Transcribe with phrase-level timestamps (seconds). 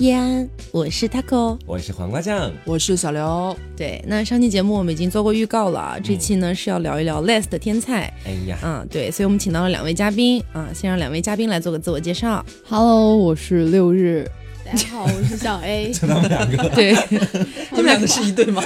[0.00, 3.54] 叶安，我是 taco，我是黄瓜酱，我是小刘。
[3.76, 8.10] 对，那上期节目我们已经做过预告了，这期呢是要聊一聊 less 的天菜。
[8.24, 12.42] 哎呀，嗯，对，所以我们请到了两位嘉宾啊，先让两位嘉宾来做个自我介绍。
[12.66, 14.26] Hello，我是六日。
[14.64, 15.92] 大家好，我是小 A。
[15.92, 16.94] 就 他们两个，对，
[17.68, 18.62] 他们两个是一对吗？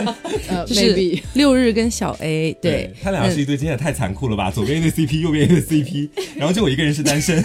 [0.49, 4.53] 呃就是，maybe 六日跟小 A，对，他俩是一对，今天也太残酷了吧？
[4.53, 7.45] 左边一对 CP，右边一对 CP，然后就我一个人是单身。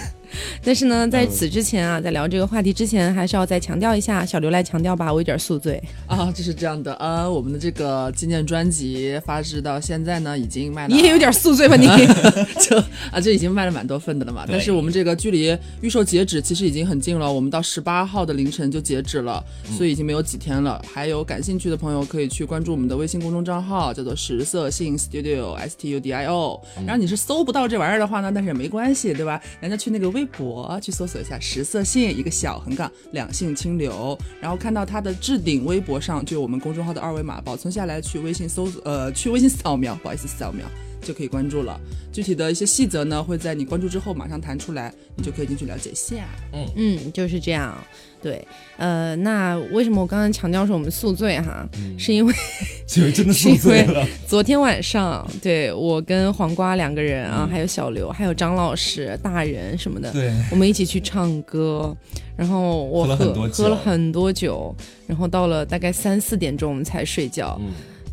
[0.62, 5.82] 但是呢，在此之前啊，在聊这个话题之前，还是要再强调一下，小刘来强调吧，我有点宿醉。
[6.06, 6.94] 啊，就是这样的。
[6.94, 11.86] 呃，我们的这个纪念专辑发至到现在呢，已经卖了，你也有点宿醉吧你？
[12.60, 12.76] 就
[13.10, 14.44] 啊，这已经卖了蛮多份的了嘛。
[14.46, 19.42] 但是我们这个距离预售截止其实已经很近了，我们到十八号的凌晨就截止了，
[19.76, 20.82] 所以已经没有几天了。
[20.92, 26.60] 还有感兴趣的朋友可以去关注我们的微信公众账号，叫做十色性 Studio S T U D I O。
[26.86, 29.40] 然后你是搜不到这玩意儿的话呢，但是也没关系，对吧？
[29.60, 40.66] 人家去那个微博去搜索一下“十色性”一个小横杠两性清流，然后看到它的置顶微博上就有我们公众号的二维码，保存下来去微信搜索呃去微信扫描，不好意思扫描。
[41.02, 41.80] 就可以关注了。
[42.12, 46.28] 具体的一些细则呢，会在你关注之后马上弹出来，你就可以进去了解一下。
[46.76, 47.74] 嗯，就是这样。
[48.22, 51.66] 对，呃，那为什么我刚刚强调说我们宿醉哈？
[51.98, 52.34] 是因为
[52.96, 61.96] 因为真的宿醉了，昨天晚上，对我跟黄瓜两个人啊，还有小刘，还有张老师、大人什么的，对，我们一起去唱歌，
[62.36, 64.74] 然后我喝喝了很多酒喝了很多酒，
[65.06, 67.70] 然后到了大概三四点钟我们才睡觉，嗯，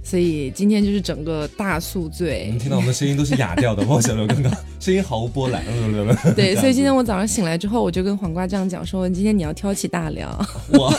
[0.10, 2.60] 所以今天就是整个大宿醉能。
[2.60, 5.62] 听到我们的声音都是哑掉的，包括小刘刚刚声音毫无波澜。
[6.36, 10.30] 对，所以今天我我早上醒来之后，我就跟黄瓜这样讲说，今天你要挑起大梁。
[10.72, 10.94] 我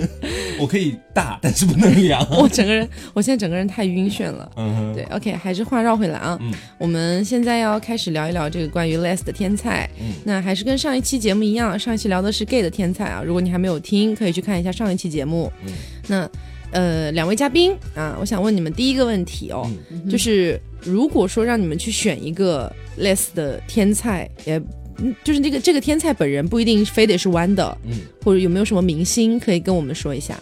[0.58, 2.26] 我可以大，但是不能凉。
[2.30, 4.50] 我整个人，我现在整个人太晕眩了。
[4.56, 9.88] 嗯哼，对，OK，还是话绕回来啊，嗯我们现在要开始聊一聊这个关于 less 的天菜。
[10.00, 15.52] 嗯那还是跟上一期节目一样，上一期聊的是 gay 的天菜啊，如果你还没有听，可以去看一下上一期节目。
[15.64, 15.72] 嗯
[16.08, 16.28] 那
[16.76, 17.74] 呃，两位嘉宾。
[17.94, 20.06] 啊，我想问你们第一个问题哦，嗯。
[20.10, 22.70] 就是如果说让你们去选一个
[23.00, 24.58] less 的天菜，也
[24.98, 30.34] 嗯就是这个这个天菜本人不一定非得是弯的，嗯，或者有没有什么明星可以跟我们说一下？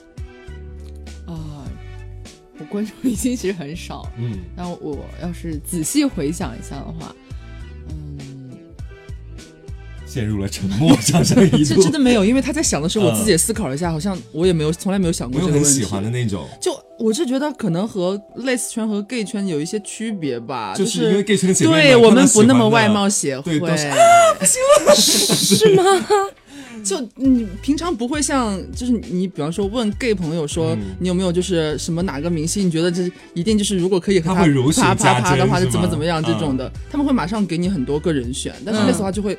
[1.25, 1.65] 啊，
[2.59, 7.24] 我关注明星其实很少，嗯，但我要是仔细回想一下的话，嗯，
[10.15, 11.91] 陷入了沉默， 上升一 度是真。
[11.91, 15.69] 的没有，因为他在想的时候，我自己也思考了一下，好像我也没有，从来没有想过这个问题。
[15.69, 23.77] 很喜欢的那种，就我是觉得可能和 les 圈和 gay 圈有一些区别吧，就是是因为 gay 圈的姐妹对我们不那么外貌协会， 对都
[24.95, 25.83] 是是吗？
[26.85, 39.39] 就你平常不会像，就是你比方说问 gay 朋友说、嗯你有没有就是什么哪个明星，你觉得这一定就是如果可以和他啪啪啪的话，就怎么怎么样这种的，他们会马上给你很多个人选，但是嗯 les 的话就会。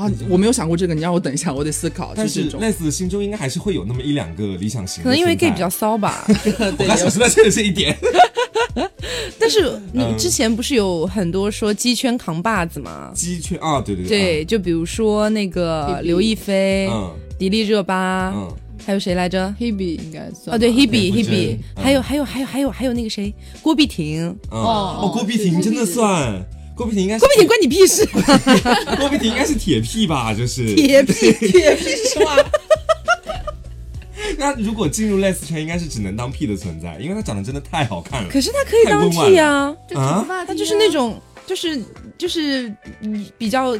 [0.00, 2.12] 啊，我没有想过这个，你让我等一下，我得思考。
[2.16, 5.02] 但就是这种，类似的心中应该还是会有那么一两个理想型。
[5.02, 6.24] 可能因为 gay 比较骚吧。
[6.78, 7.96] 我刚想说的就是这一点。
[9.38, 9.62] 但是
[9.92, 13.10] 你嗯之前不是有很多说鸡圈扛把子吗？
[13.14, 23.32] 鸡圈啊，对对对，就比如说那个刘亦菲、嗯迪丽热巴，嗯，还有谁来着？Hebe 应该算啊，对，Hebe Hebe，嗯还有还有还有还有还有那个谁，
[23.62, 24.26] 郭碧婷。
[24.26, 26.34] 嗯哦哦，郭碧婷真的算，
[26.80, 28.06] 郭碧婷应该是郭碧婷关你屁事！
[28.96, 30.74] 郭碧婷应该是铁屁吧，就是。
[30.74, 32.30] 铁屁铁屁是什么？
[34.38, 38.28] 那如果进入 les 圈，应该是只能当屁的存在，因为她长得真的太好看了。
[38.30, 41.78] 可是他可以当 T 啊，啊，他就是那种就是
[42.16, 43.72] 就是你比较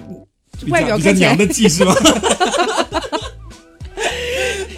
[0.68, 1.94] 外表看起来较比较娘的 T 是吗？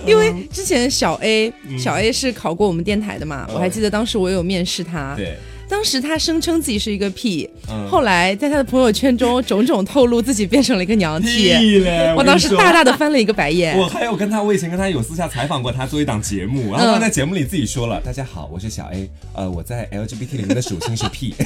[0.06, 5.36] 因为之前小 A、嗯小 A 是考过我们电台的嘛，嗯我还记得当时我有面试他，对，
[5.72, 11.82] 当时他声称自己是一个 P，、嗯后来在他的朋友圈中种种透露自己变成了一个娘 T，屁！
[12.14, 13.78] 我当时大大的翻了一个白眼。
[13.78, 21.34] 我还有跟他，我以前跟他有私下采访过他做一档节目，然后他在节目里自己说了：“大家好，我是小 A，呃，我在 LGBT 里面的属性是 P。”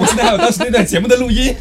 [0.00, 1.54] 我现在还有当时那段节目的录音。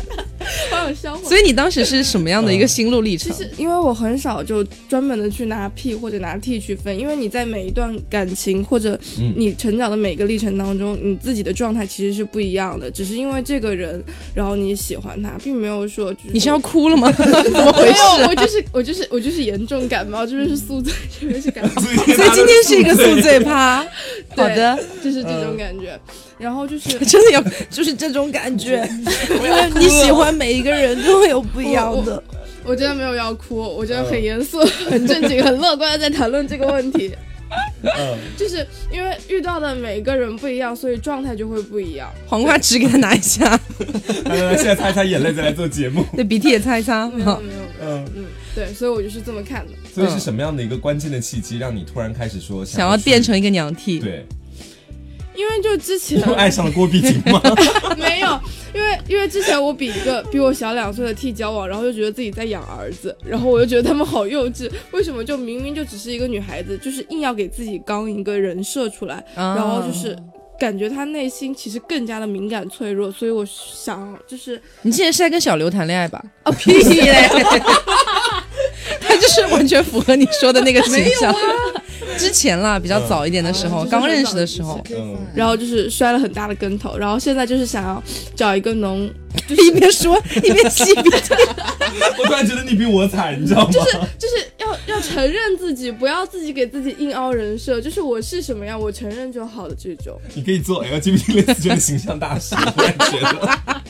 [0.71, 1.21] 好有笑话。
[1.27, 3.31] 所以你当时是什么样的一个心路历程？
[3.31, 12.89] 其实因为我很少就专门的去拿 P 或者拿 T 去分，因为你在每一段感情或者嗯你成长的每个历程当中，你自己的状态其实是不一样的。
[12.89, 14.01] 只是因为这个人，
[14.33, 17.11] 然后你喜欢他，并没有说就是你是要哭了吗？
[17.11, 18.27] 怎么回没事有，？
[18.29, 23.83] 我就是我就是我就是严重感冒，这边是宿醉，这边是感冒，所 以所以今天是一个宿醉趴。
[24.35, 25.99] 好的，就是这种感觉。
[26.37, 28.87] 然后就是 真的要就是这种感觉，
[29.29, 32.23] 因为你喜欢每一个人都会有不一样的。
[32.63, 34.59] 我真的没有要哭，我觉得很严肃、
[34.89, 37.11] 很正经、很乐观的在谈论这个问题。
[37.81, 42.11] 嗯，就是因为遇到的每一个人不一样，所以状态就会不一样。
[42.27, 43.45] 黄瓜汁给他拿一下，
[44.25, 46.05] 来来来，现在擦一擦眼泪再来做节目。
[46.15, 47.07] 对鼻涕也擦一擦。
[47.09, 49.73] 没有没有嗯，嗯，对，所以我就是这么看的。
[49.93, 54.25] 所以是什么样的一个关键的契机，让你突然开始说想要变成一个娘替，对，
[55.39, 57.41] 因为就之前又 爱上了郭碧婷吗？
[57.97, 58.39] 没有，
[58.75, 70.17] 因为因为之前我比一个比我小两岁的 T 交往，然后就觉得自己在养儿子，然后我就觉得他们好幼稚， 为什么就明明就只是一个女孩子，就是硬要给自己刚一个人设出来，啊然后就是。
[70.59, 76.21] 感觉她内心其实更加的敏感脆弱，所以我想就是你之前是在跟小刘谈恋爱吧？
[76.43, 77.29] 啊屁嘞！
[78.99, 81.33] 他就是完全符合你说的那个形象。
[82.17, 88.01] 之前啦，比较早一点的时候，刚认识的时候，嗯，然后就是摔了很大的跟头，然后现在就是想要
[88.35, 89.05] 找一个能
[89.49, 91.33] 一边说 一边吸鼻涕。
[92.19, 93.71] 我突然觉得你比我惨，你知道吗？
[93.71, 100.19] 就是就是要要承认自己，不要自己给自己硬凹人设，就是我是什么样，我承认就好了这种。
[100.33, 103.81] 你可以做 LGBT 类似这样的形象大使，我也觉得。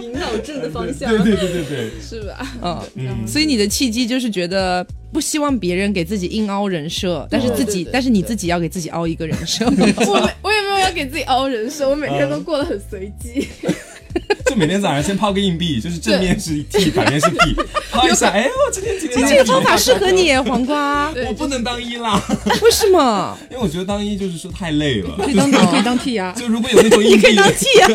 [0.00, 1.10] 引导正的方向。
[1.10, 2.46] 对对对对对， 是吧？
[2.62, 9.64] 嗯，嗯，所以你的契机就是觉得不希望别人给自己硬凹人设，但是自己，对对对但是你自己要给自己凹一个人设。
[9.68, 9.92] 我没
[10.42, 13.46] 我也没有要给自己凹人设，我每天都过得很随机。
[14.46, 17.54] 就每天早上先抛个硬币，就是正面是 T，反面是 P，
[17.90, 21.12] 抛一下，哎，我今天今天这个方法适合你，黄瓜。
[21.26, 22.20] 我不能当一啦，
[22.62, 23.38] 为什么？
[23.50, 25.14] 因为我觉得当一就是说太累了。
[25.18, 27.88] 可以当可以当 T 啊，就如果有那种硬币，你可以当 T 啊！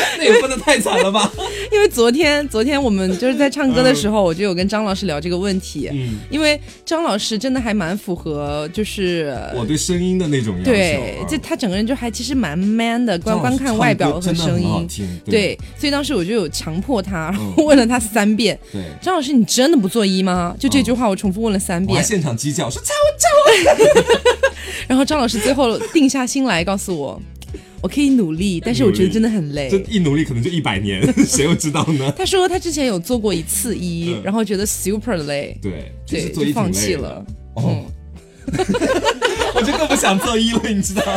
[0.18, 1.30] 那也不能太惨了吧？
[1.72, 5.88] 因为昨天昨天我们就是在唱歌的时候，我就有跟张老师聊这个问题。
[5.92, 14.86] 嗯，因为张老师真的还蛮符合，就是我对声音的那种要求啊，对，就他整个人就还其实蛮 man 的，光光看外表和声音。
[14.88, 18.58] 听，对，所以当时我就有强迫他，然嗯后 问了他三遍。
[18.72, 18.82] 对。
[19.02, 20.54] 张老师，你真的不做一吗？
[20.58, 22.02] 就这句话，我重复问了三遍。
[22.02, 22.92] 现场鸡叫说操
[23.46, 24.08] 我
[24.86, 27.20] 然后张老师最后定下心来告诉我，
[27.80, 29.78] 我可以努力，但是我觉得真的很累这。
[29.88, 32.12] 一努力可能就一百年， 谁又知道呢？
[32.16, 37.24] 他说他之前有做过一次医，嗯然后觉得 super 累，对，就对，是做放弃了。
[37.54, 37.84] 哦嗯，
[39.54, 41.02] 我就更不想做医了，你知道？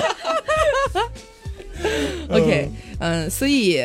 [2.29, 2.69] OK，
[2.99, 3.79] 嗯、所以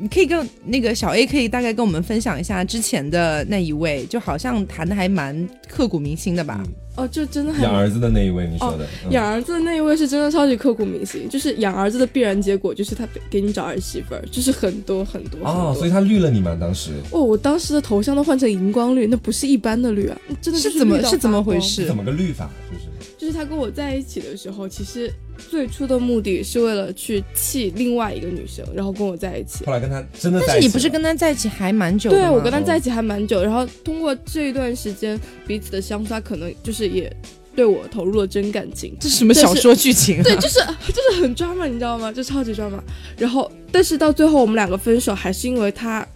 [0.00, 6.62] 你可以跟那个小 A 可以大概跟我们分享一下之前的那一位，就好像谈的还蛮刻骨铭心的吧？
[6.96, 16.56] 哦，就真的很养儿子的那一位，你说的，嗯养儿子的那一位是真的超级刻骨铭心，就是养儿子的必然结果就是他给你找儿媳妇儿，就是很多很多很哦，所以他绿了你吗？
[16.60, 21.42] 当时哦，我当时的头像都换成荧光绿，那不是一般的绿啊，真的就是怎么是怎么？
[21.42, 21.96] 回事怎？
[21.96, 22.50] 么个绿法？
[22.70, 22.90] 就是就
[23.30, 25.12] 是他跟我在一起的时候，其实
[25.48, 29.64] 最初的目的是为了去气另外一个女生，然后跟我在一起。
[29.64, 32.10] 后来跟他真的在但是一起了，你不是跟他在一起还蛮久？
[32.10, 37.14] 对，我跟他在一起还蛮久，然后通过这一段时间彼此的相处，他可能就是也
[37.54, 38.96] 对我投入了真感情。
[39.00, 40.22] 这是什么小说剧情、啊？
[40.24, 42.12] 对，就是就是很抓马，你知道吗？
[42.12, 42.82] 就超级抓马。
[43.16, 46.06] 然后，但是到最后我们两个分手，还是因为他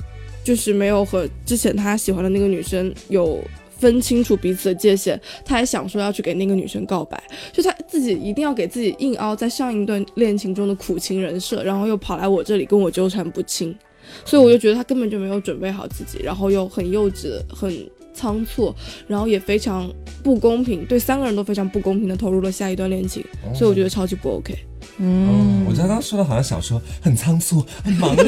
[0.42, 3.42] 就是没有和之前他喜欢的那个女生有
[3.78, 7.22] 分清楚彼此的界限，他还想说要去给那个女生告白，
[7.52, 13.76] 就他自己一定要给自己硬凹在上一段恋情中的苦情人设，然后又跑来我这里跟我纠缠不清，
[14.24, 17.88] 所以我就觉得他根本就没有准备好自己，然后又很幼稚，很。
[18.16, 18.72] 仓促，
[19.08, 19.92] 然后也非常
[20.22, 24.56] 不公平，对三个人都非常不公平的投入了下一段恋情，所以我觉得超级不 OK。
[24.98, 28.16] 嗯，我觉得他刚刚说的好像小说很仓促、很忙。
[28.16, 28.22] 碌，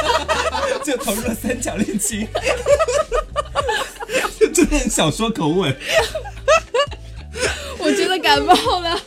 [0.82, 2.26] 就投入了三角恋情，就
[4.52, 5.74] 真的很小说口吻。
[7.78, 9.00] 我觉得感冒了。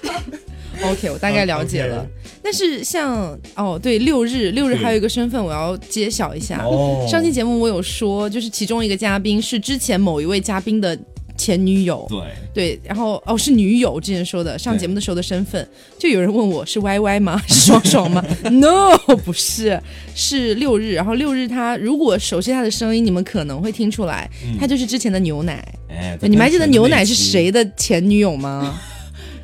[0.84, 2.06] OK，我大概了解了。
[2.42, 6.62] 但是像哦，对，六日六日还有一个身份我要揭晓一下。
[6.66, 10.98] 哦上期节目我有说，就是其中一个嘉宾是之前某一位嘉宾的
[11.38, 12.06] 前女友。
[12.10, 12.20] 对，
[12.54, 17.42] 对，然后哦是女友，之前说的上节目的时候的身份，就有人问我是 Y Y 吗？
[17.48, 18.24] 是爽爽吗？
[18.52, 19.82] No，不是，
[20.16, 20.94] 是六日。
[20.94, 25.63] 然后六日他如果熟悉他的声音，你们可能会听出来，嗯他就是之前的牛奶。
[25.90, 27.13] 哎，你们还记得牛奶是？
[27.13, 28.80] 谁的前女友吗？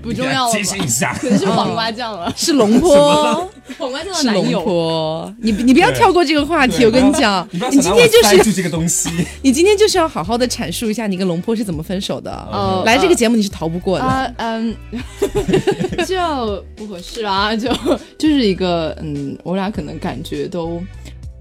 [0.01, 0.87] 不重要了提醒一？
[0.87, 3.49] 下， 可能是黄瓜酱了，是龙 坡。
[3.77, 4.61] 黄瓜酱的是龙男友。
[4.63, 9.09] 坡，你你不要跳过这个话题，我跟你讲，你今天就是这个东西。
[9.43, 12.31] 你今天就是要好好的阐述一下你跟龙坡是怎么分手的。
[12.51, 14.03] 哦来这个节目你是逃不过的。
[14.05, 14.75] 啊，嗯，
[16.07, 17.69] 就不合适啊，就
[18.17, 20.81] 就是一个嗯，我俩可能感觉都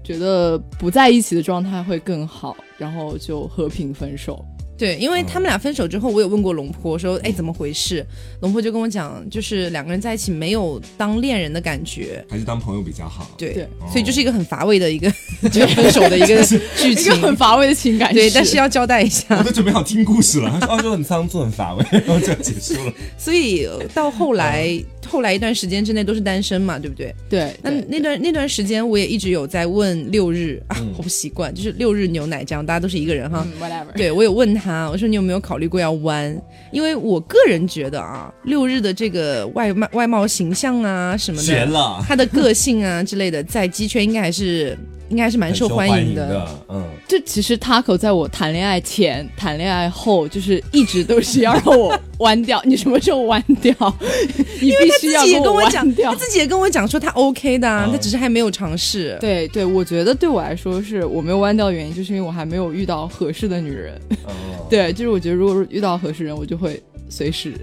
[0.03, 4.43] 觉得不在一起的状态会更好，然后就和平分手。
[4.79, 8.03] 对，因为他们俩分手之后，我有问过龙坡说，哎，怎么回事？
[8.41, 12.23] 龙坡就跟我讲，就是两个人在一起没有当恋人的感觉。
[12.29, 13.29] 还是当朋友比较好。
[13.37, 15.11] 对，对哦所以就是一个很乏味的一个
[15.51, 16.41] 这个 分手的一个
[16.77, 17.21] 剧情一个情。
[17.21, 22.93] 很乏味的情感对，但是要交代一下我下，都准备好听故事了，他 说哦就很仓促很乏味，然后就结束了。
[23.17, 27.13] 所以呃到后来，后来一段时间之内都是单身嘛，对不对？
[27.29, 33.45] 对，那那段那段时间，我也一直有在问六日啊嗯，我不习惯，就是六日牛奶这样，大家都是一个人哈。
[33.45, 36.41] 嗯 whatever，对我有问他，我说你有没有考虑过要弯？
[36.71, 44.77] 因为我个人觉得啊，六日的这个外貌外貌形象啊什么的，了，他的个性啊之类的，在鸡圈应该还是
[45.09, 46.47] 应该是蛮受欢迎迎的。
[46.69, 52.61] 嗯，这其实 Taco 在我谈恋爱前、谈恋爱后，就是一直都是要让我弯掉。
[52.63, 53.73] 你什么时候弯掉？
[54.61, 55.89] 你必须要自己也跟我我讲。
[56.17, 59.17] 自己也跟我讲说他 OK 的、啊，嗯他只是还没有尝试。
[59.19, 63.99] 对对，我觉得对我来说是我没有弯掉的原因，就是因为我还没有遇到合适的女人。
[64.25, 64.31] 哦，
[64.69, 67.53] 对，就是我觉得如果遇到合适人，我就会随时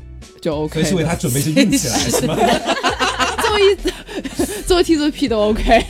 [0.40, 0.88] 就 OK 的。
[0.88, 2.36] 所以是为他准备着硬起来是吗？
[3.56, 5.84] 做一做 T 做 P 都 OK。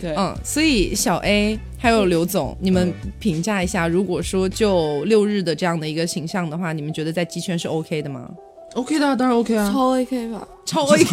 [0.00, 8.28] 对，嗯，所以小 A 还有刘总，你们评价一下，如果说就六日的这样的一个形象的话，你们觉得在鸡圈是 OK 的吗
[8.74, 9.70] ？OK 的啊，当然 OK 啊。
[9.72, 10.48] 超 AK 吧？
[10.66, 11.04] 超 AK，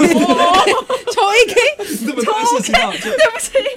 [1.13, 1.55] 超 AK，
[2.05, 2.27] 对不起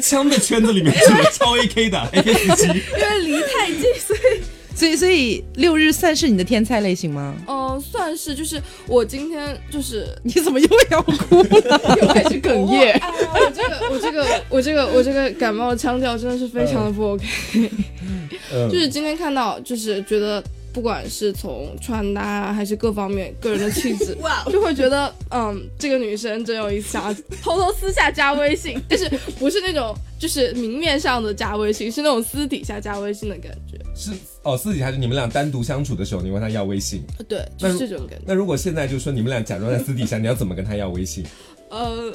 [0.00, 1.24] 枪的圈子里面去了？
[1.32, 4.40] 超 AK 的 AK 司机，因为离太近，所以
[4.76, 7.34] 所以所以六日算是你的天菜类型吗？
[7.48, 11.96] 嗯、算是就是我今天就是你怎么又要哭了？
[12.00, 12.92] 又开始哽咽。
[12.92, 17.26] 哎， 我这个我这个我这个我这个感冒腔调真的是非常的不 OK。
[17.54, 20.42] 嗯 就是今天看到，就是觉得
[20.76, 24.14] 不管是从穿搭啊还是各方面个人的气质，
[24.52, 33.78] 就会觉得嗯，这个女生真有意思，想要偷偷私下加微信，但是不是那种就是明面上的加微信，是那种私底下加微信的感觉。
[33.94, 34.10] 是
[34.42, 37.02] 哦，私底下就你们俩单独相处的时候，你问他要微信。
[37.26, 38.24] 对，就是这种感觉。
[38.26, 41.24] 那如果现在就说你们俩假装在私底下，你要怎么跟他要微信？
[41.70, 42.12] 呃，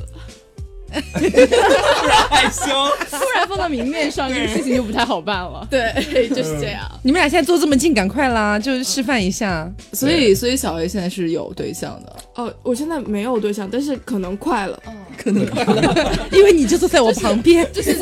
[0.91, 2.65] 害羞。
[3.09, 5.65] 突然放到明面上，这个事情就不太好办了。
[5.71, 6.81] 对，就是这样。
[7.03, 9.71] 你们俩现在坐这么近，赶快啦，就示范一下。
[9.93, 12.15] 所以，所以小 A 现在是有对象的。
[12.35, 14.81] 哦，我现在没有对象，但是可能快了。
[15.17, 17.95] 可能快了 因为你就坐在我旁边， 就是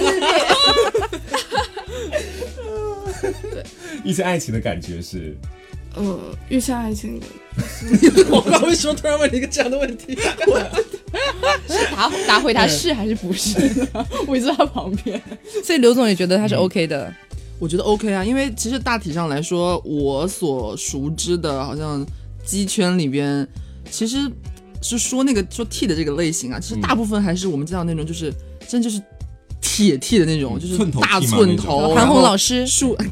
[4.03, 5.35] 一些爱情的感觉是，
[5.95, 6.17] 呃，
[6.47, 7.25] 遇上爱情的。
[8.29, 10.17] 我刚为什么突然问你一个这样的问题？
[11.91, 13.87] 答答回他是还是不是呢？
[14.27, 15.21] 我一直在他旁边。
[15.63, 17.13] 所以刘总也觉得他是 OK 的。
[17.59, 22.05] 我觉得 OK 啊，因为其实大体上来说，我所熟知的，好像
[22.45, 23.45] 鸡圈里边，
[23.91, 24.31] 其实
[24.81, 28.33] 是说那个说 T 的这个类型啊，其实大部分还是我们知道那种，就是
[28.65, 29.01] 真就是
[29.59, 32.97] 铁 T 的那种，就是大寸头，韩红老师师，树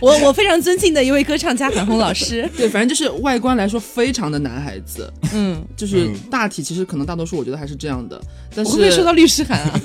[0.00, 2.48] 我我非常尊敬的一位歌唱家韩红老师。
[2.56, 8.20] 对，反正就是外观来说非常的男孩子，嗯，就是嗯大体其实可能大多数我觉得还是这样的，
[8.54, 9.80] 但是我会不会收到律师函啊？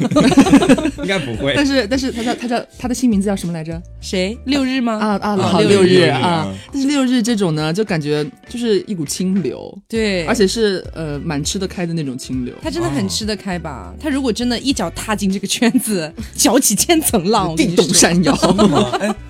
[1.00, 1.54] 应该不会。
[1.56, 3.82] 但是但是他叫他叫他的新名字叫什么来着？
[4.02, 4.38] 谁？
[4.46, 4.94] 六日吗？
[4.94, 6.54] 啊啊，啊好六六日日啊啊！
[6.72, 12.54] 但是六日这种呢，就感觉就是一股清流， 对，而且是呃蛮吃得开的那种清流。
[12.62, 13.94] 他真的很吃得开吧？
[14.00, 18.36] 他如果真的一脚踏进这个圈子，搅起千层浪，地动山摇，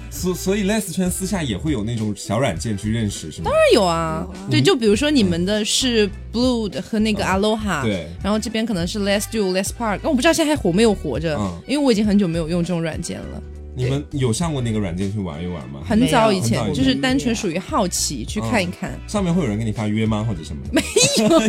[0.10, 3.52] 所所以 Les 圈私下也会有那种小软件去认识，是吗？
[3.52, 8.08] 当然有啊，对，就比如说你们的是 Blue 的和那个 Aloha，对。
[8.24, 11.62] 然后这边可能是 Less Do Less Park，我不知道现在还活没有活着，嗯。
[11.68, 13.44] 因为我已经很久没有用这种软件了，
[13.84, 15.82] 你们有上过那个软件去玩一玩吗？
[15.88, 18.92] 很早以前前就是单纯属于好奇去看一看。
[19.08, 20.74] 上面会有人给你发约吗，或者什么的？
[20.74, 20.82] 没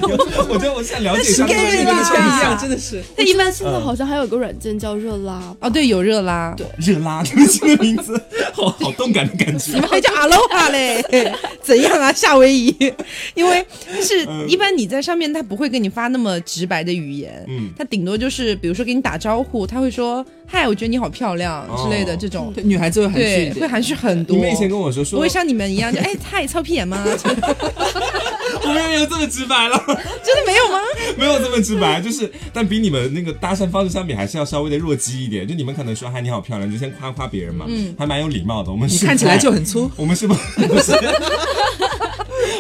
[0.08, 0.16] 有，
[0.48, 3.02] 我觉得我现在了解一下那是这个 gay 这个啦圈一样，真的是。
[3.16, 8.20] 他一般现在好像还有个软件叫热拉，哦，对，有热拉，对，热拉，这个名字，
[8.52, 9.80] 好好动感的感觉你。
[9.80, 11.02] 们还叫 Aloha 嘞？
[11.62, 12.74] 怎样啊，夏威夷？
[13.34, 13.64] 因为
[14.00, 23.68] 是嗯一般你在上面，他不会给你发那么直白的语言，嗯他顶多就是比如说给你打招呼，他会说嗨，我觉得你好漂亮之类的哦这种，对，女孩子会含蓄，会一点。
[23.68, 24.36] 含蓄很多。
[24.36, 27.02] 你们以前跟我说说，不会像你们一样，就哎 嗨，操屁眼吗？
[28.64, 30.78] 我们没有这么直白了， 真的没有吗？
[31.18, 35.46] 没有这么直白，就是但比你们那个搭讪方式相比，还是要稍微的弱鸡一点。
[35.46, 38.70] 就你们可能说嗨你好漂亮，就先夸夸别人嘛，嗯，还蛮有礼貌的。
[38.70, 40.92] 我们是你看起来就很粗， 我们是不不是？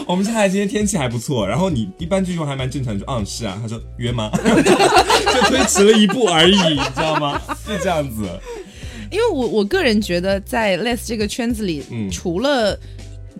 [0.06, 4.30] 我们现在今天天气还不错，然后你一般这句话还蛮正常，就嗯是啊，他说约吗？
[4.34, 7.40] 就推迟了一步而已，你知道吗？
[7.66, 8.24] 是这样子，
[9.10, 12.78] 因为我我个人觉得，在 less 这个圈子里，嗯除了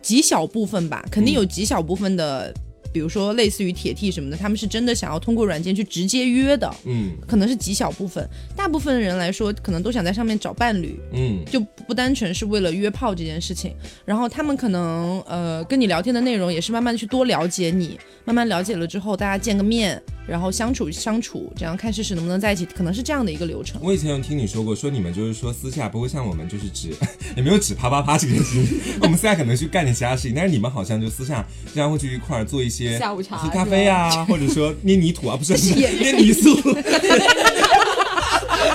[0.03, 2.53] 极小部分吧，肯定有极小部分的
[2.93, 7.13] 比如说类似于铁 T 什么的，他们是真的想要通过软件去直接约的，嗯。
[7.27, 13.75] 可能是极小部分，大部分人来说，可能都想在上面找伴侣，嗯，就不单纯是为了约炮这件事情。
[14.05, 23.81] 然后他们可能呃跟你聊天的内容也是慢慢的去多了解你，慢慢了解了之后，大家见个面，然后相处相处，这样看试试能不能在一起，可能是这样的一个流程。
[23.83, 26.91] 我以前有听你说过，说你们就是说私下不会像我们就是只
[27.37, 36.55] 也没有只啪啪啪这个事情，我们私下可能去干点其他事情，但是你们好像就私下经常会去一块儿做一些下午茶喝咖啡啊，或者说捏泥土啊，不是是 捏泥塑，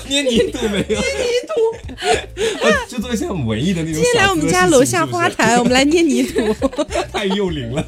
[0.10, 1.00] 捏泥土没有？
[1.00, 1.54] 捏泥土，
[2.89, 4.04] 就做一些很文艺的那种。
[4.04, 6.54] 今天来我们家楼下花坛，我们来捏泥土。
[7.13, 7.82] 太幼龄了。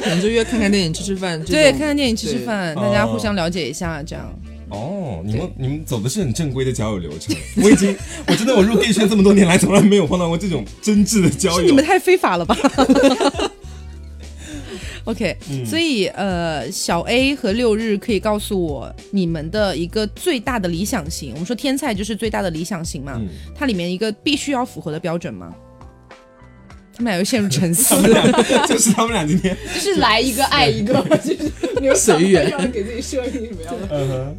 [0.00, 1.42] 可能就约看看电影、吃吃饭。
[1.44, 4.32] 对，看看电影、吃吃饭，大家互相了解一下，这样。
[4.70, 11.82] 哦，你们你们走的是很正规的交友流程， 我已经我真的我入 gay 圈这么多年来，从来没有碰到过这种真挚的交友是你们。
[11.84, 12.54] 太非法了吧？
[15.04, 21.32] OK，、嗯所以呃，小 A 和六日可以告诉我你们的一个最大的理想型。
[21.32, 25.54] 我们说天菜就是最大的理想型嘛，嗯它里面一个必须要符合的标准吗？
[26.98, 27.94] 他们俩又陷入沉思
[28.66, 31.38] 就是他们俩今天， 就是来一个爱一个，就是
[31.80, 33.88] 你有随缘想给自己设定什么样的？
[33.92, 34.36] 嗯哼，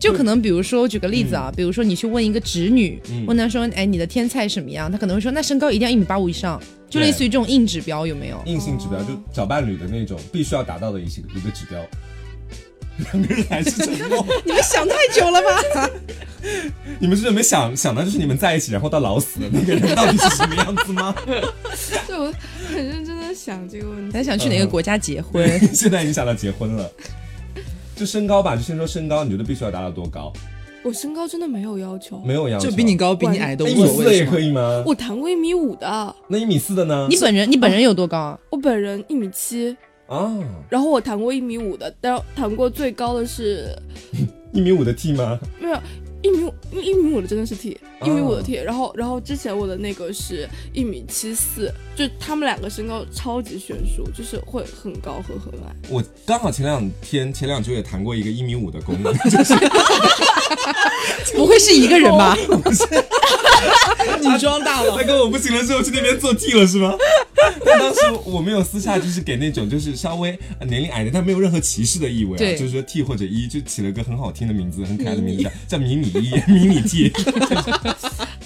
[0.00, 4.90] 就可能比如说，我举个例子啊，比如说你去问一个直女，嗯问她说，哎，你的天菜什么样？
[4.90, 6.60] 她可能会说，那身高一定要一米八五以上，
[6.90, 8.42] 就类似于这种硬指标，有没有？
[8.46, 11.78] 硬性指标就找伴侣的那种必须要达到的一些一个指标。
[13.04, 15.90] 两个人还是沉默， 你们想太久了吧？
[16.98, 21.14] 你们是准备想想到就是你们在一起然后到老死的那个人到底是什么样子吗？
[22.06, 22.32] 对我
[22.68, 24.16] 很认真的想这个问题。
[24.16, 25.48] 还想去哪个国家结婚？
[25.72, 26.90] 现在已经想到结婚了。
[27.94, 30.32] 就身高吧，就先说身高，你觉得必须要达到多高？
[30.82, 34.82] 我身高真的没有要求，没有要求，就比你高、比你矮都无所谓，米四也可以吗？
[34.84, 37.06] 我谈过一米五的，那一米四的呢？
[37.08, 38.38] 你本人你本人有多高啊？
[38.50, 39.76] 我本人一米七，
[40.12, 40.30] 啊，
[40.68, 43.74] 然后我谈过一米五的，但谈过最高的是
[44.52, 45.40] 一米五的 T 吗？
[45.58, 45.76] 没有
[46.22, 55.74] 一米五，一米五的真的是 T，哦一米五的 T，、然后然后之前我的那个是一米七四，就他们两个身高超级悬殊，就是会很高和很矮。
[55.88, 59.54] 我刚好前两天前两周也谈过一个一米五的工人， 就是
[61.34, 62.36] 不会是一个人吧？
[64.20, 65.02] 女装大佬他。
[65.02, 66.94] 跟我不行了之后去那边做 T 了是吗？
[67.64, 77.08] 但当时我没有私下就是给那种就是稍微呃年龄矮的，但没有任何歧视的意味啊，就是说 T 或者一就起了个很好听的名字，很可爱的名字叫叫迷你一迷你 T。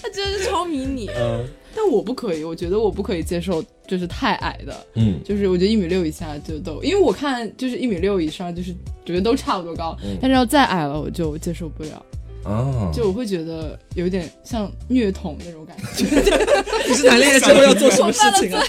[0.02, 12.02] 他真的是超迷你，嗯但我不可以，我觉得我不可以接受，就是太矮的，嗯，就是我觉得一米六以下就都，因为我看就是一米六以上，就是觉得都差不多高，嗯但是要再矮了我就接受不了，
[12.44, 16.06] 啊，就我会觉得有点像虐童那种感觉。
[16.88, 18.62] 你是谈恋爱之后要做什么事情啊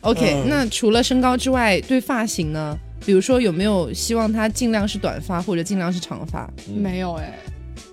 [0.00, 2.76] ？OK，、嗯那除了身高之外，对发型呢？
[3.04, 6.50] 比如说有没有希望他尽量是短发或者尽量是长发？
[6.68, 7.38] 嗯没有哎，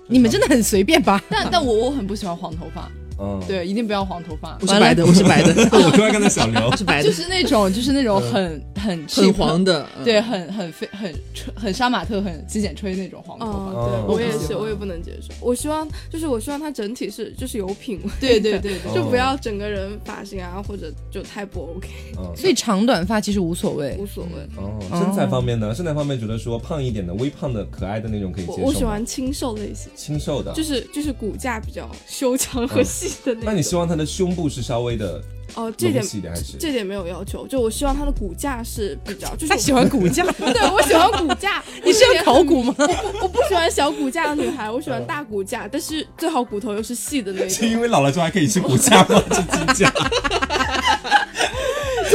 [0.08, 1.22] 你们真的很随便吧？
[1.30, 4.58] 但但我我很不喜欢黄头发，嗯，对，一定不要黄头发。
[4.60, 6.66] 我，是白的，我是白的， 我突然跟他想聊。
[6.70, 7.08] 我，是白的。
[7.08, 9.86] 就，是那种就是那种很很很黄的。
[9.98, 10.04] 嗯。
[10.04, 14.04] 对，很很非很吹很杀马特、很极简吹那种黄头发。
[14.06, 15.34] 我也是，我也不能接受。
[15.40, 22.32] 我希望就是我希望他整体是就是有品味，对对对对，就不要 整个人发型啊或者就太不 OK，嗯。
[22.36, 23.94] 所以长短发其实无所谓。
[23.98, 24.06] 无。
[24.06, 24.30] 所谓。
[24.56, 25.74] 哦，身材方面呢？
[25.74, 33.42] 身材方面觉得说胖一点的、微胖的、可爱的那种可以接受我我喜欢清瘦类型，清瘦的，就是就是骨架比较修长和细的那种。
[33.44, 35.20] 那你希望他的胸部是稍微的
[35.54, 36.56] 哦，这点还是？
[36.58, 42.74] 这点没有要求，就我希望他的骨架是比较，就是他喜欢骨架， 对我喜欢骨架， 你是要考古吗？
[42.78, 42.86] 我
[43.18, 47.80] 不我不喜欢小骨架的女孩，我喜欢大骨架，但是最好骨头又是细的那种是因。
[47.80, 49.22] 为老了之后还可以吃骨架吗？
[49.30, 49.92] 吃鸡架？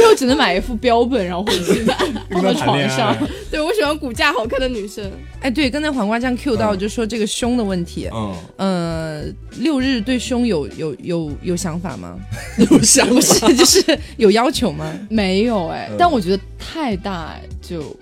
[0.00, 1.84] 最后只能买一副标本，然后回去
[2.32, 3.14] 放到床上。
[3.50, 5.04] 对我喜欢骨架好看的女生。
[5.42, 9.22] 哎，对，刚才黄瓜酱 Q 到嗯就说这个胸的问题，嗯，呃，
[9.58, 12.16] 六日对胸有有有有想法吗？
[12.70, 13.84] 有想不是，就是
[14.16, 14.90] 有要求吗？
[15.10, 17.94] 没有哎嗯，但我觉得太大哎就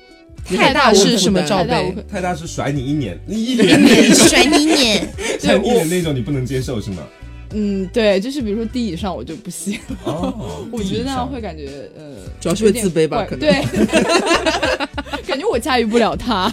[0.56, 5.08] 太大是什么罩杯太大是甩你一年，一年甩你脸，
[5.40, 7.02] 甩你一年那种你不能接受是吗？
[7.52, 13.52] 嗯对，就是比如说低以上我就不行，哦， 我觉得那样会感觉呃，主要是会自卑吧可能对，
[15.26, 16.52] 感觉我驾驭不了他。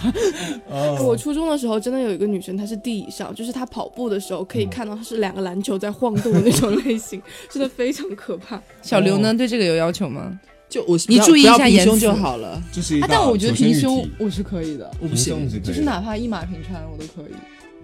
[0.68, 8.60] 哦，我初中的时候真的有一个女生，她是 D 以上，就是她跑步的时候可以看到她是两个篮球在晃动的那种类型， 真的非常可怕。
[8.82, 9.34] 小刘呢？
[9.34, 10.38] 对这个有要求吗？
[10.68, 12.60] 就我你注意一下不要平胸就好了。
[12.72, 17.34] 就是啊，但我觉得平胸我是可以的，我不行就是哪怕一马平川我都可以。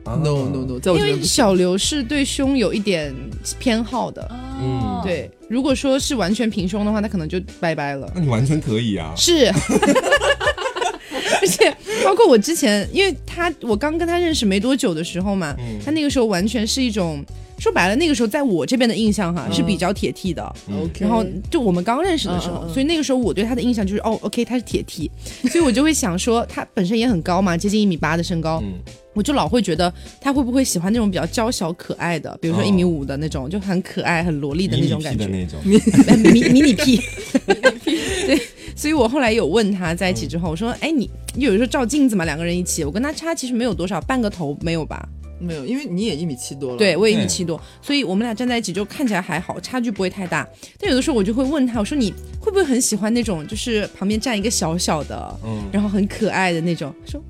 [0.04, 1.24] 啊 no no no，在我因为这边。
[1.24, 3.14] 小刘是对胸有一点
[3.58, 4.28] 偏好的。
[4.60, 8.10] 嗯对，如果说是完全平胸的话，他可能就拜拜了。
[8.14, 9.12] 那你完全可以啊。
[9.16, 9.46] 是，
[11.40, 17.24] 而且包括我之前，因为他我刚跟他认识没多久的时候嘛，嗯他那个时候完全是一种
[17.58, 20.54] 说白了，那个时候在我这边的印象哈、嗯是比较铁 T 的。
[21.00, 25.10] 然后就我们刚认识的时候，所以那个时候我对他的印象就是哦，OK，他是铁 T，
[25.50, 28.74] 所以我就会想说他本身也很高嘛，接近一米八的身高，嗯
[29.14, 35.26] 我就老会觉得他会不会喜欢那种比较娇小可爱的，比如说哦一米五的那种，就很可爱、很萝莉的那种感觉。
[35.26, 35.60] 的那种，
[36.08, 37.00] 哎 迷迷你屁，
[38.26, 38.40] 对，
[38.74, 45.08] 所以我后来有问他在一起之后，我说，哎，你你有时候照镜子嘛，两个人一起，我跟他差其实没有多少，半个头没有吧？
[45.38, 46.76] 没有，因为你也一米七多了。
[46.78, 50.48] 对，我也一米七多，所以我们俩站在一起就看起来还好，差距不会太大。
[50.78, 56.94] 但有的时候我就会问他，我说你会不会很喜欢那种就是旁边站一个小小的，嗯，然后很可爱的那种？
[57.04, 57.20] 他说，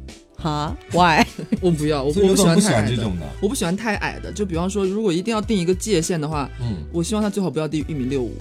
[0.42, 1.24] 哈，why？
[1.62, 2.86] 我不要，我我不喜欢太矮的。
[2.88, 3.26] 欢这种的。
[3.40, 8.34] 我不喜欢太矮的，就比方说，如果一定要定一个界限的话，嗯我希望他最好不要低于一米六五，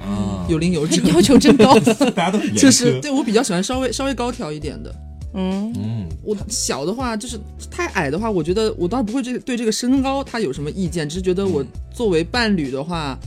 [0.00, 1.04] 啊，有零有整。
[1.12, 1.76] 要求真高。
[2.14, 4.94] 大家都严苛就是对我比较喜欢稍微稍微高挑一点的。
[5.34, 7.38] 嗯，嗯，我小的话，就是
[7.70, 13.18] 太矮的话，我觉得我倒不会这对这个身高他有什么意见，只是觉得我作为伴侣的话，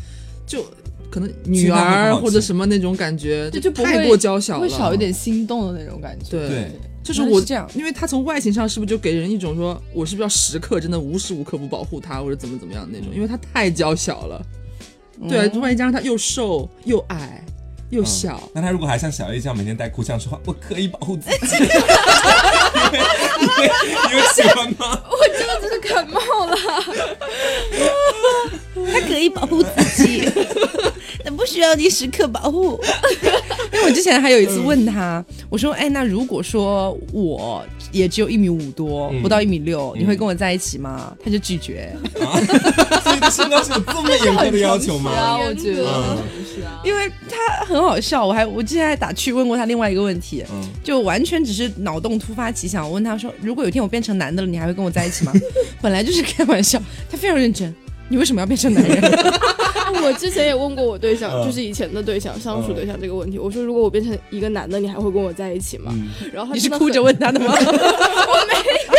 [0.47, 0.65] 就
[1.11, 6.29] 可能女儿或者什么那种感觉，就就不会太过娇小了，会少一点心动的那种感觉。
[6.31, 6.49] 对。
[6.49, 6.71] 对，
[7.03, 13.13] 就是我是这样因为他从外形上是不是就给人一种说我是不是要时刻真的无时无刻不保护他或者怎么怎么样的那种？
[13.13, 14.41] 因为他太娇小了，
[15.27, 17.43] 对啊，万一加上他又瘦又矮
[17.89, 21.67] 又小，嗯那他如果还像小 A 这样每天带哭腔说话，我可以保护自己， 因
[22.91, 22.99] 为
[23.41, 23.71] 因为
[24.11, 25.01] 因为喜欢吗？
[25.09, 26.55] 我真的是感冒了。
[28.93, 29.69] 他可以保护自
[30.03, 30.21] 己，
[31.23, 32.79] 但不需要你时刻保护。
[33.73, 45.11] 因为我之前还有一次问他，我说：“哎，那如果说我也只有一米五多，嗯不到一米六，嗯你会跟我在一起吗？”他就拒绝， 所以你的身高是有这么严格的要求吗？
[45.15, 46.81] 啊，我觉得嗯是啊。
[46.83, 48.25] 因为他很好笑。
[48.25, 52.85] 我还我之前还打趣问过他另外一个问题，嗯，就完全只是脑洞突发奇想。
[52.85, 55.33] 我问他说：“如果有一天我变成男的了，你还会跟我在一起吗？”
[55.81, 57.73] 本来就是开玩笑，他非常认真。
[58.09, 59.01] 你为什么要变成男人？
[60.03, 63.37] 我之前也问过我对象，嗯就是以前的对象，相处对象这个问题。
[63.39, 65.91] 我说，如果我变成一个男的，你还会跟我在一起吗？
[65.95, 67.53] 嗯然后你是哭着问他的吗？
[67.53, 68.53] 我没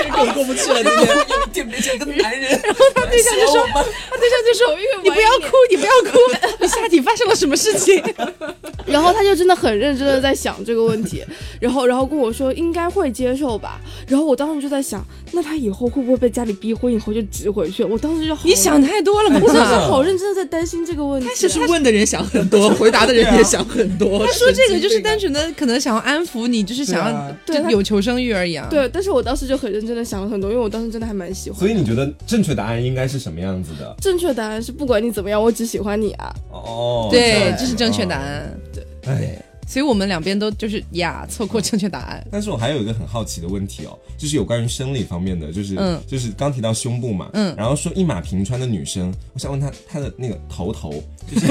[0.09, 6.18] 有，我过不去了，今天有一点变成个男人，然后他对象就说，他对象就说：“你不要哭，你不要哭，
[6.61, 8.02] 你下体发生了什么事情
[8.87, 11.24] 然后他就真的很认真的在想这个问题，
[11.61, 13.81] 然后然后跟我说应该会接受吧。
[14.07, 17.83] 然后我当时就在想，那他以后会不会被家里逼婚，以后就直回去？
[17.85, 19.40] 我当时就好你想太多了吧？
[19.42, 21.29] 我当时真的好认真的在担心这个问题。
[21.37, 24.25] 就是问的人想很多，回答的人也想很多。
[24.27, 31.59] 他说这个就是单纯的可能想要安抚你，就是想要对有求生欲而已啊。，对，但是我当时就很认真的想了很多，因为我当时真的还蛮喜欢。
[31.59, 33.95] 所以你觉得正确答案应该是什么样子的？
[34.01, 36.35] 正确答案是不管你怎么样，我只喜欢你啊。
[36.51, 38.16] 哦，对，这是正确答。
[38.16, 38.53] 案。
[38.73, 42.27] 对，哎，所以我们两边都就是呀，错过正确答案。
[42.31, 46.01] 但是我还有一个很好奇的问题哦，就是有关于生理方面的，就是、嗯。
[46.07, 47.55] 就是刚提到胸部嘛，嗯。
[47.57, 50.92] 然后说一马平川的女生，我想问她她的那个头头，
[51.31, 51.46] 就是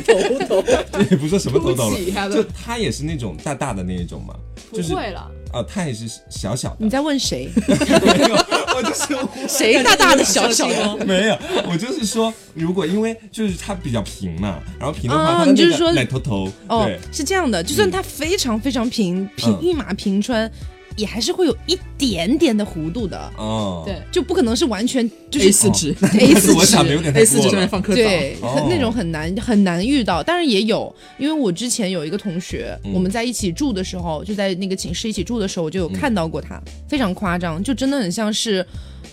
[0.00, 0.64] 头头？
[1.10, 4.34] 也不是说什么头头了，她就她也是那种大大的那一种嘛，
[4.72, 6.76] 就是了，啊，她也是小小的。
[6.78, 7.50] 你，在问谁？
[8.76, 11.04] 我就是谁大大的小小的？
[11.06, 11.38] 没有，
[11.70, 20.50] 我就是说，如果因为就是它比较平嘛，然后平的话，哦你就是说奶头头，哦，，是这样的，就算它非常非常平平嗯一马平川，
[20.96, 25.94] 也还是会有一点点的弧度的，哦，对，就不可能是完全就是 A 四纸。
[26.18, 27.04] A 四我想的有纸。
[27.12, 28.36] 点 A 四纸，上面放颗枣，对，
[28.68, 32.92] 那种很难很难遇到，当然也有，因为我之前有一个同学，嗯。
[32.94, 38.64] 我们在一起住的时候，就在那个寝室一起住的时候，我就有看到过他，非常夸张，就真的很像是，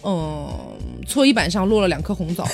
[0.03, 0.49] 嗯，
[1.07, 2.45] 搓衣板上落了两颗红枣，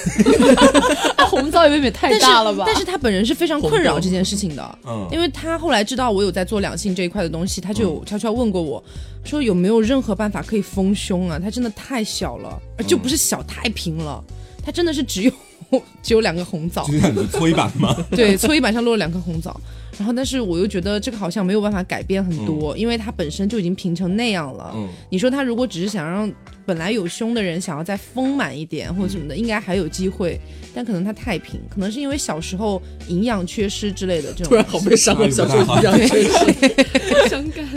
[1.29, 2.63] 红枣也未免太大了吧？
[2.67, 8.83] 但是他本人是非常困扰这件事情的，嗯，因为他后来知道我有在做两性这一块的东西，他就有悄悄问过我，
[9.23, 11.39] 说有没有任何办法可以丰胸啊？
[11.39, 14.23] 他真的太小了，呃就不是小太平了，
[14.63, 15.31] 他真的是只有
[16.03, 17.95] 只有两个红枣就，是像你的搓衣板吗？
[18.11, 19.59] 对，搓衣板上落了两颗红枣。
[19.97, 24.71] 然后，但是我又觉得这个好像没有办法改变很多，因为它本身就已经平成那样了。
[24.75, 26.31] 嗯，你说他如果只是想让
[26.67, 30.39] 本来有胸的人想要再丰满一点或者什么的，应该还有机会，
[30.71, 34.49] 但可能他太平，可能是因为小时候营养缺失之类的这种。
[34.49, 35.27] 突然好悲伤啊！
[35.31, 37.67] 小时候营养缺失伤感。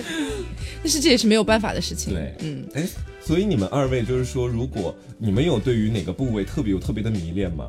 [0.83, 2.13] 但是这也是没有办法的事情。
[2.13, 2.87] 对嗯，哎，
[3.31, 7.67] 所以你们二位就是说，如果你们有对于哪个部位特别有特别的迷恋吗？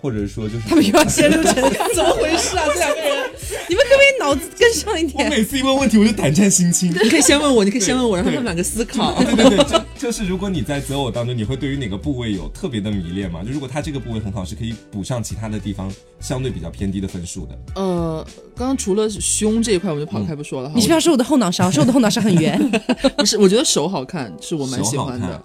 [0.00, 1.54] 或或者说就是他们又要陷入成
[1.92, 2.64] 怎么回事啊？
[2.72, 3.30] 这两个人，
[3.68, 5.28] 你们可不可以脑子跟上一我点？
[5.28, 6.90] 每次一问问题我就胆战心惊。
[6.92, 9.20] 你可以先问我，你可以先问我，让他们两个思考。
[9.20, 13.42] 对对对，就就是如果你在择偶当中，你会对于哪个部位有特别的迷恋吗？
[13.42, 17.58] 就如果他这个部位很好，是可以补上其他的地方相对比较偏低的分数的。
[17.74, 20.74] 呃，刚刚除了胸这一块，我们就跑开不说了哈。
[20.76, 21.70] 你是不是要说我的后脑勺？
[21.70, 22.58] 说我的后脑勺很圆。
[23.18, 23.36] 不是？
[23.38, 25.42] 我觉得手好看，是我蛮喜欢的。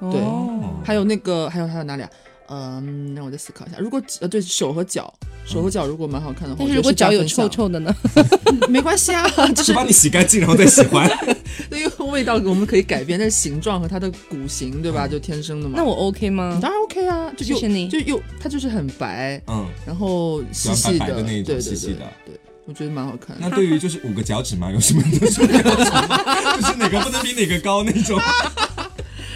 [0.00, 2.10] 对哦还有那个，还有还有哪里啊？
[2.52, 3.78] 嗯，让我再思考一下。
[3.78, 5.12] 如果呃，对手和脚，
[5.46, 7.94] 手和脚如果蛮好看的话，如果脚有臭，臭的呢？
[8.68, 11.08] 没关系啊， 就是帮你洗干净，然后再喜欢。
[11.70, 15.06] 因为味道我们可以改变，但是形状和它的骨型，对吧？
[15.06, 15.74] 就天生的嘛。
[15.76, 16.58] 那我 OK 吗？
[16.60, 22.34] 当然 OK 啊，就又谢谢你就又它就是很白，嗯，然后细细的那一种对对对细细的对，
[22.66, 23.48] 我觉得蛮好看的。
[23.48, 26.56] 那对于就是五个脚趾嘛，有什么特殊的要求吗？
[26.60, 28.18] 就是哪个不能比哪个高那种。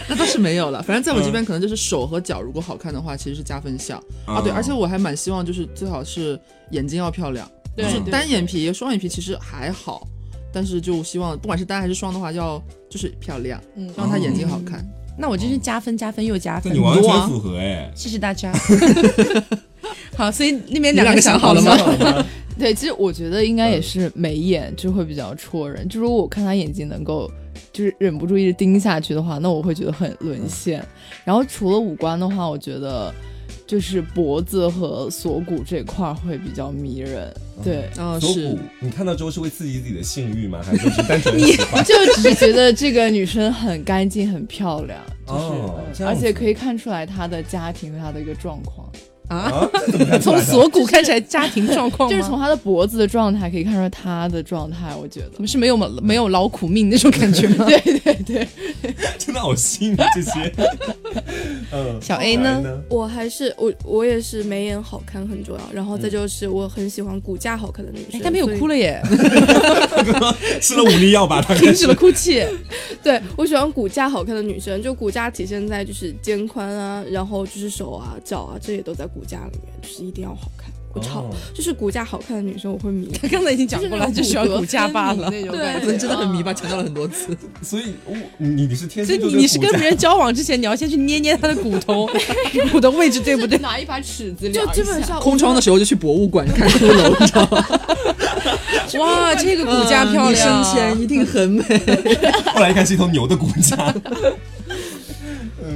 [0.07, 4.41] 那倒是没有了，反正在我这边嗯可能就是手和脚如果好看的话，其实是加分项嗯啊。
[4.41, 6.39] 对，而且我还蛮希望就是最好是
[6.71, 10.07] 眼睛要漂亮，就是对对单眼皮、双眼皮其实还好，
[10.53, 14.85] 但是就希望不管是单还是双的话，要就是漂亮，嗯让她眼睛好看。
[15.17, 16.85] 那我真是加分加分又加分那你。
[16.85, 17.89] 完全符合哎。
[17.95, 18.51] 谢谢大家。
[20.17, 21.73] 好，所以那边两个想想好了吗？
[21.97, 22.25] 吗？
[22.59, 25.87] 对，其实我觉得应该也是眉眼就会比较戳人。
[25.87, 27.31] 就如果我看他眼睛能够
[27.71, 30.85] 就是忍不住一直盯下去的话，那我会觉得很沦陷。
[31.23, 33.13] 然后除了五官的话，我觉得
[33.67, 37.33] 就是脖子和锁骨这块儿会比较迷人。
[37.63, 40.61] 对，哦，是锁骨，你看到之后是会刺激自己的性欲吗？
[40.63, 41.83] 还是说是单纯的喜欢？
[41.85, 48.89] 就只是觉得这个女生很干净、很漂亮，就是、而且可以看出来她的家庭和她的一个状况。
[49.27, 49.69] 啊，
[50.21, 55.41] 从锁骨看起来家庭状况就是从他的脖子的状态可以看出来他的状态，我觉得怎。
[55.41, 57.65] 么是没有没有劳苦命那种感觉吗？
[57.65, 58.47] 对 对对，
[59.17, 60.51] 真的好细腻这些。
[61.71, 62.81] 嗯，小 A 呢呢？
[62.89, 68.19] 我还是我我也是眉眼好看很重要，然后再就是我很喜欢骨架好看的女生。
[68.19, 68.75] 哎他没有哭了。
[68.75, 69.01] 耶，
[70.61, 71.41] 吃了五粒药吧？
[71.41, 72.45] 他停止了哭泣。
[73.01, 80.69] 对我喜欢骨架好看的女生，就骨架体现在就是肩宽啊，然后就是手啊、脚啊，这些都在骨架里面，就是一定要好看。
[80.93, 83.11] 我超、哦就是骨架好看的女生我会迷。
[83.21, 85.29] 他刚才已经讲过了，就喜欢骨架罢了。
[85.29, 87.37] 那种对可能真的很迷吧，强调了很多次。
[87.61, 92.07] 所以我你你是天所以生就你你是跟别人交往之前，你要先去捏捏他的骨头，
[92.71, 93.57] 骨头位置对不对？
[93.59, 97.65] 拿一把尺子就量一下基本上空窗的时候就去博物馆看骷髅， 你知道吗？
[98.99, 101.63] 哇，这个骨架漂亮，生前一定很美。
[102.53, 103.93] 后来一看是一头牛的骨架。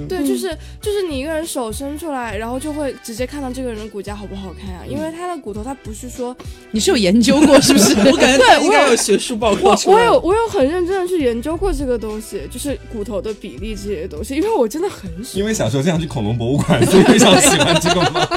[0.07, 4.81] 对，就是就是你一个人手伸出来，然后就会直接看到这个人的骨架好不好看啊？
[4.88, 6.35] 因为他的骨头，他不是说
[6.71, 7.93] 你是有研究过是不是？
[8.09, 9.97] 我感觉他应该有学术报告我出来。
[9.97, 18.27] 我有我有很认真的去研究过这个东西，就是骨头的比例这些东西，因为我真的很喜欢因为小时候经常去恐龙博物馆，所以非常喜欢这个吗？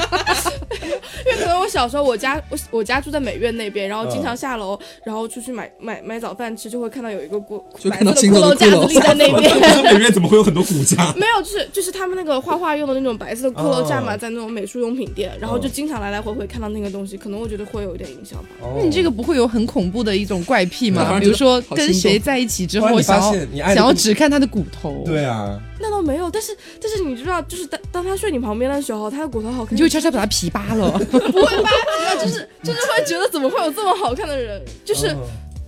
[1.25, 9.93] 因为可能我小时候我家我我家住在美院那边，然后经常下楼，然后出去买买买早饭吃，就会看到有一个骨就白色的看到行走的骷髅架子立在那边。
[9.93, 11.13] 美院怎么会有很多骨架？
[11.15, 18.67] 没有，就是就是他们那个画画用的那种白色的骷髅架嘛，哦在那种美术用品店，然后就哦经常来来回回看到那个东西，可能我觉得会有一点影响吧。
[18.77, 21.19] 那你这个不会有很恐怖的一种怪癖吗？
[21.19, 23.33] 比如说跟谁在一起之后想要
[23.73, 30.91] 想要只看他的骨头，，对啊，那倒没有，但是但是你知道，就是当当他睡你旁边的时候，他的骨头好看，你就会悄悄把他皮扒了。
[31.11, 31.69] 不会吧？
[32.21, 34.61] 就是就是会觉得怎么会有这么好看的人？
[34.85, 35.17] 就是哦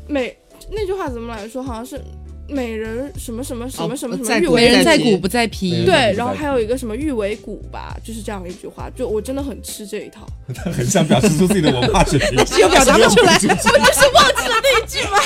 [0.08, 0.38] 美
[0.72, 1.62] 那句话怎么来说？
[1.64, 2.00] 好像是
[2.48, 8.88] 美人什么什么什么什么什么在骨玉为人美人在皮骨不在皮，对，然后还有一个什么玉为骨吧，就是这样一句话。
[8.96, 10.28] 就我真的很吃这一套。
[10.54, 15.18] 他很想表示出自己的文化水平，又表达不出来，不就是忘记了那一句吗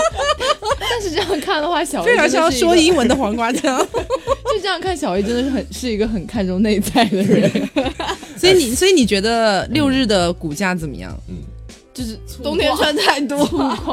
[0.80, 3.86] 但是这样看的话，小 非常像说英文的黄瓜酱。
[4.54, 7.50] 就这样看，小 A 真的是很是一个很看重内在的人，
[8.38, 11.16] 所以你所以你觉得六日的骨架怎么样？
[11.92, 13.38] 就是冬天穿太多。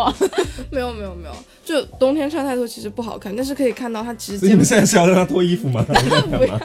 [0.71, 5.84] 没有没有没有，就冬天穿太多其实不好看，但是可以看到它其实肩所以你们现在是要让他脱衣服吗？
[5.88, 6.60] 不要。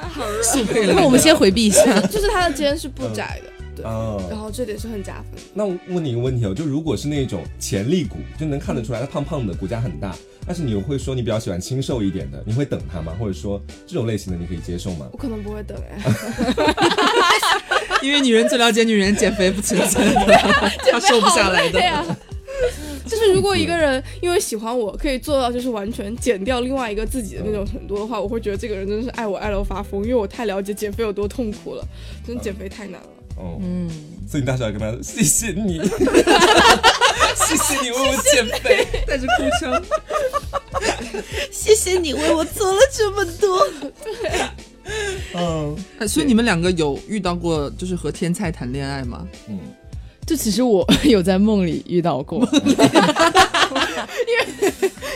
[0.94, 2.00] 那我们先回避一下。
[2.06, 3.55] 就是他的肩是不窄的，对，
[3.86, 5.40] 哦然后这点是很加分。
[5.54, 10.14] 那我问你一个问题哦，就如果是那种潜力股，就能看得出来他胖胖的，骨架很大，
[10.46, 13.14] 但是你会说你比较喜欢清瘦一点的，你会等他吗？
[13.18, 15.08] 或者说这种类型的你可以接受吗？
[15.12, 15.98] 我可能不会等哎，
[18.02, 20.34] 因为女人最了解女人减肥不存在的，
[20.90, 21.82] 她瘦不下来的对。
[21.82, 22.04] 呀。
[23.06, 31.84] 就是如果一个人因为喜欢我，可以做到就是完全减掉另外一个自己的那种程度的话，我会觉得这个人真的是爱我爱到发疯，因为我太了解减肥有多痛苦了，
[32.26, 33.08] 真的减肥太难了。
[33.36, 33.88] 哦，嗯，
[34.28, 35.78] 所以你当时要跟他说谢谢你，
[37.36, 38.86] 谢谢你为我减肥。
[39.06, 39.82] 带着哭腔，
[41.52, 43.66] 谢谢你为我做了这么多。
[45.34, 49.26] 嗯 哎所以你们两个有遇到过就是和天菜谈恋爱吗？
[49.48, 49.58] 嗯，
[50.26, 52.38] 就其实我有在梦里遇到过，
[54.26, 54.46] 因为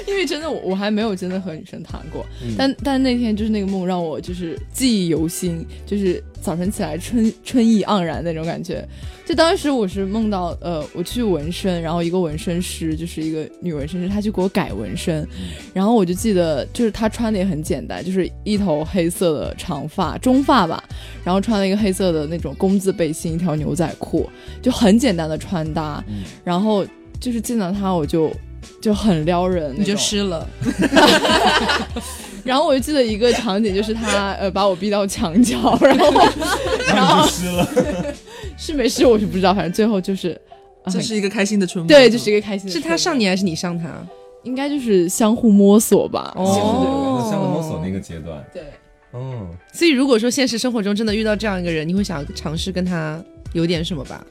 [0.06, 2.54] 因为真的我我还没有真的和女生谈过，嗯。
[2.56, 8.86] 但但那天就是那个梦让我就是记忆犹新，就是早晨起来春春意盎然那种感觉。
[9.26, 15.24] 就当时我是梦到呃我去纹身，然后一个纹身师就是一个女纹身师，她去给我改纹身，
[15.72, 20.82] 然后我就记得就是她穿的也很简单，就是一头黑色的长发中发吧，
[21.22, 24.28] 然后穿了一个黑色的那种工字背心，一条牛仔裤，
[24.60, 26.22] 就很简单的穿搭，嗯。
[26.42, 26.84] 然后
[27.20, 28.32] 就是见到他我就
[28.80, 29.96] 就很撩人，你就。
[29.96, 30.48] 湿了，
[32.44, 36.10] 然后我就记得一个场景，就是他呃把我逼到墙角，然后
[36.88, 37.66] 然后湿了。
[38.56, 40.38] 是没湿我是不知道，反正最后就是。
[40.82, 41.86] 呃这是一个开心的春梦。
[41.86, 42.80] 对，就是一个开心的是。
[42.80, 43.88] 他上你还是你上他？
[44.44, 46.32] 应该就是相互摸索吧。
[46.34, 46.46] 哦
[47.30, 48.42] 相互摸索那个阶段。
[48.50, 48.62] 对，
[49.10, 54.24] 哦，所以如果说现实生活中真的遇到这样一个人，你会想尝试跟他有点什么吧？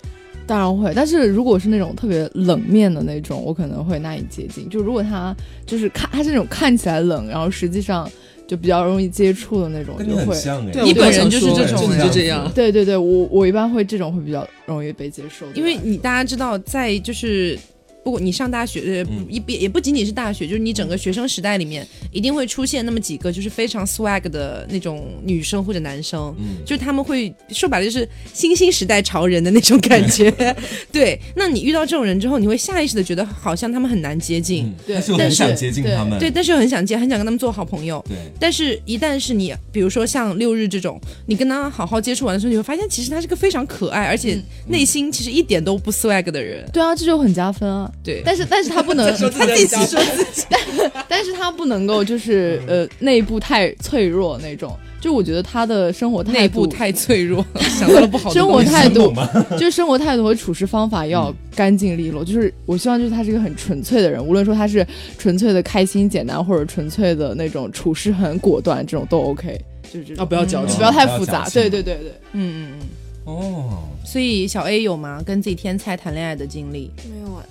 [0.49, 0.91] 当然会。
[0.95, 4.67] 但是如果是那种特别冷面的那种，我可能会难以接近。
[4.67, 5.35] 就如果他
[5.65, 8.09] 就是看他是那种看起来冷，然后实际上
[8.47, 10.35] 就比较容易接触的那种，就会。
[10.83, 12.51] 你本人就是这种就你就这样。
[12.55, 17.57] 对对对，我我一般会这种会比较容易被接受，因为你大家知道，在就是。
[18.03, 30.31] 不过你上大学，呃嗯一也也不仅仅是大学，就是你整个学生时代里面，一定会出现那么几个就是非常 swag 的那种女生或者男生，嗯，就是他们会说白了就是新兴时代潮人的那种感觉。
[30.91, 36.17] 对，那你遇到这种人之后，你会下意识的觉得好像他们很难接近，嗯对但是我但是很想接近他们。
[36.19, 38.03] 对，但是又很想接，很想跟他们做好朋友。
[38.07, 46.67] 对，但是，一旦是你，比如说像六日这种，你跟他好好接触完的时候，你会发现，其实他是个非常可爱，而且内心其实一点都不 swag 的人。
[46.71, 47.88] 对啊，这就很加分啊。
[48.03, 54.77] 对，但是但是他不能，他自己说自己，但但是他不能够就是呃内部太脆弱那种。
[55.01, 57.45] 就我觉得他的生活态度内部太脆弱，
[57.79, 59.13] 想到了不好的生活态度？
[59.51, 62.21] 就是生活态度和处事方法要干净利落。
[62.21, 64.85] 就是我希望就是他是一个很纯粹的人，无论说他是
[65.17, 69.57] 纯粹的开心简单，或者纯粹的那种处事很果断，这种都 OK。
[69.83, 71.47] 就是这种啊，不要矫情不要太复杂。
[71.49, 72.87] 对对对对，嗯嗯嗯。
[73.23, 75.21] 哦，所以小 A 有吗？
[75.25, 76.91] 跟自己天才谈恋爱的经历？
[77.09, 77.45] 没有哎，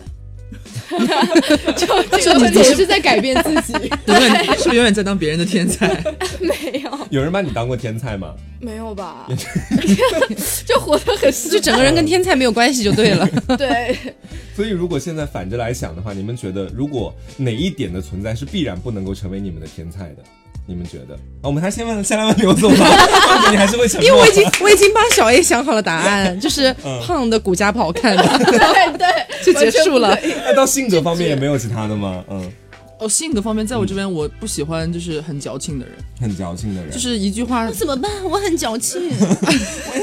[1.77, 1.87] 就
[2.19, 3.73] 这个问题是在改变自己。
[4.07, 5.89] 永远是不是永远在当别人的天才？
[6.41, 8.35] 没有，有人把你当过天才吗？
[8.61, 9.29] 没有吧？
[10.67, 13.29] 就活得很就整个人跟天才没有关系就对了。
[13.57, 13.97] 对，
[14.57, 20.25] 所以如果现在反着来想的话，你们觉得如果哪一点的存在是必然不能够成为你们的天才的？
[20.68, 21.14] 你们觉得？
[21.14, 22.87] 啊，我们还先问，先来问刘总吧。
[23.50, 24.07] 你还是会承诺？
[24.07, 29.07] 因为我已经我已经帮小 A 想好了答案， 就是嗯胖的骨架不好看的， 对对，
[29.42, 30.16] 就结束了。
[30.44, 32.22] 那到性格方面也没有其他的吗？
[32.28, 32.52] 嗯，
[33.00, 38.11] 哦，性格方面，在我这边我不喜欢就是很矫情的人，很矫情的人，就是一句话怎么办？
[38.28, 39.00] 我很矫情。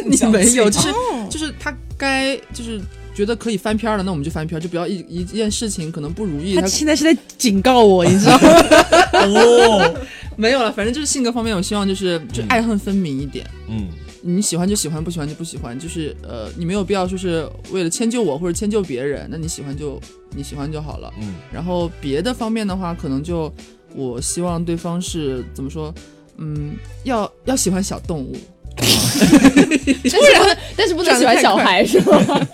[0.05, 2.81] 你没有，就是哦就是他该就是
[3.15, 8.49] 觉得可以翻篇了，那我们就翻篇，就不要一一件事情可能不如意，他他现在是在警告我，你知道吗？
[9.23, 9.95] 哦，
[10.35, 13.45] 没有了，反正就是性格方面，我希望就是就爱恨分明一点。
[13.69, 13.87] 嗯
[14.27, 20.01] 你喜欢就喜欢，不喜欢就不喜欢，就是呃，你没有必要说是为了迁就我或者迁就别人，那你喜欢就
[20.35, 21.13] 你喜欢就好了。
[21.21, 23.53] 嗯然后别的方面的话，可能就
[23.95, 25.93] 我希望对方是怎么说，
[26.37, 26.73] 嗯，
[27.03, 28.35] 要要喜欢小动物，
[28.75, 32.47] 但是不能，但是不能喜欢小孩是吗？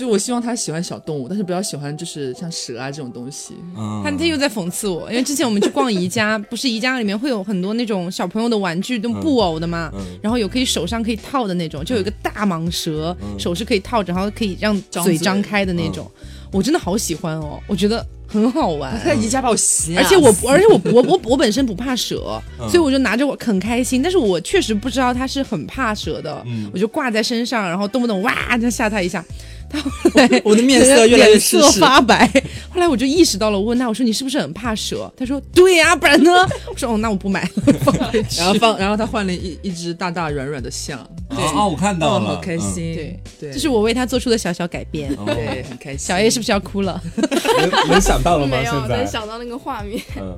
[0.00, 3.52] 就我希望他喜欢小动物，但是不要喜欢就是像蛇啊这种东西。
[3.76, 16.10] 嗯，他他又在讽刺我，因为之前我们去逛宜家，不是宜家里面会有很多那种小朋友的玩具，那种布偶的嘛，嗯然后有可以手上可以套的那种，就有一个大蟒蛇，嗯手是可以套着，然后可以让嘴嘴张开的那种，
[16.50, 18.98] 我真的好喜欢哦，我觉得很好玩。
[18.98, 24.02] 他在宜家把我吓死，而且我，而且我我我 我本身不怕蛇，嗯所以我就拿着我很开心。
[24.02, 29.22] 但是我确实不知道他是很怕蛇的，嗯我就挂在身上，然后动不动哇就吓他一下。
[29.70, 31.38] 他后来我的面色越来越。
[31.78, 32.28] 发白。
[32.72, 35.10] 后来我就意识到了，我问他，我说你是不是很怕蛇？
[35.16, 36.30] 他说对呀、不然呢？
[36.66, 38.38] 我说哦，那我不买了， 放回去。
[38.40, 40.98] 然后放，然后他换了一一只大大软软的象，
[41.30, 45.14] 啊，我看到哦，了，好开心，对对，这是我为他做出的小小改变。
[45.18, 45.98] 嗯，对，很开心。
[45.98, 47.00] 小 A 是不是要哭了？
[47.16, 48.56] 嗯能能想到了吗？
[48.56, 50.36] 没有，能，想到那个画面，嗯，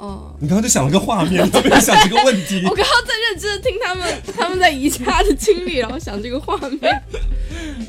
[0.00, 0.34] 哦。
[0.40, 2.74] 你刚刚就想了个画面，都没有想这个问题我。
[2.74, 7.02] 刚刚在认真的听他们他们在宜家的经历，然后想这个画面。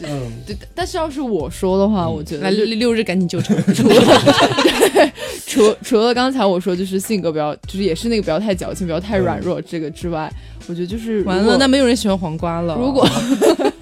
[0.03, 3.55] 嗯，对，但是要是我说的话，我觉得来六六日赶紧救场。
[3.73, 3.95] 除了
[5.47, 10.31] 除除了刚才我说就是性格不要，就是也是那个不要太矫情，不要太软弱这个之外，
[10.67, 12.75] 我觉得就是完了，那没有人喜欢黄瓜了。
[12.79, 13.07] 如果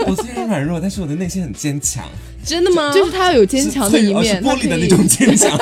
[0.05, 2.03] 我虽然软弱，但是我的内心很坚强，
[2.45, 2.91] 真的吗？
[2.93, 5.57] 就是他要有坚强的一面，玻璃的那种坚强。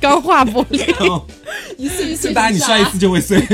[0.00, 1.22] 钢化玻璃。
[1.76, 3.38] 一次一次就打你摔一次就会碎。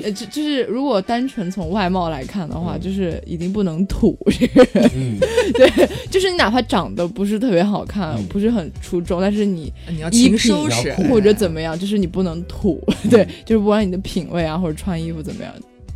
[0.00, 4.90] 呃，就就是如果单纯从外貌来看的话，嗯就是一定不能土这个人。
[4.94, 5.18] 嗯，
[5.54, 12.80] 对，就是你哪怕长得不是特别好看，嗯不是很出众，但是你你要勤收拾或者怎么样，就是你不能土。
[13.10, 15.52] 对，就是不管你的品味啊，或者穿衣服怎么样，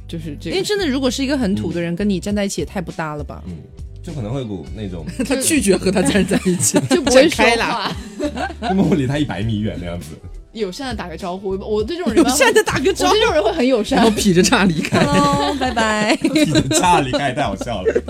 [0.09, 0.57] 就是这个。
[0.57, 3.41] 因为真的，如果是一个很土的人跟你站在一起，也太不搭了吧？
[3.47, 3.57] 嗯，
[4.03, 7.45] 就可能会有股那种， 他拒绝和他家人在一起， 就不会说。
[7.57, 7.91] 话，
[8.61, 10.09] 那么会离他一百米远那样子。
[10.53, 11.51] 友善的打个招呼。
[11.51, 14.11] 我对这种人，友善的打个招呼对这种人会很友善然后。
[14.11, 14.99] 劈着叉离开。
[15.07, 16.15] Hello，拜拜。
[16.17, 18.03] 劈着叉离开太好笑了。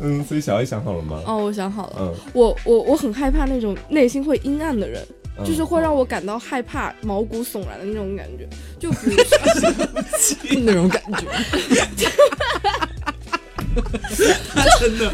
[0.00, 1.20] 嗯，所以小 A 想好了吗？
[1.26, 5.04] 哦，我想好了，嗯，我我我很害怕那种内心会阴暗的人，
[5.38, 8.48] 嗯就是会让我感到害怕、毛骨悚然的那种感觉。
[8.78, 11.26] 就比如说，那种感觉。
[14.54, 15.12] 他 真的，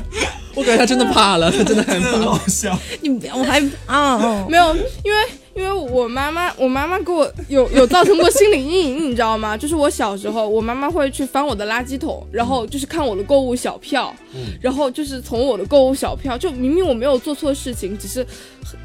[0.55, 2.19] 我感觉他真的怕了，他真的很怕。
[2.21, 2.79] 好笑。
[3.01, 5.19] 你不要，我还啊，没有，因为
[5.57, 9.57] 因为我妈妈，我妈妈给我有有造成过心理阴影，你知道吗？
[9.57, 18.23] 就是我小时候，我妈妈会去翻我的垃圾桶，然后就是看我的购物小票，嗯然后就是从我的购物小票，就明明我没有做错事情，只是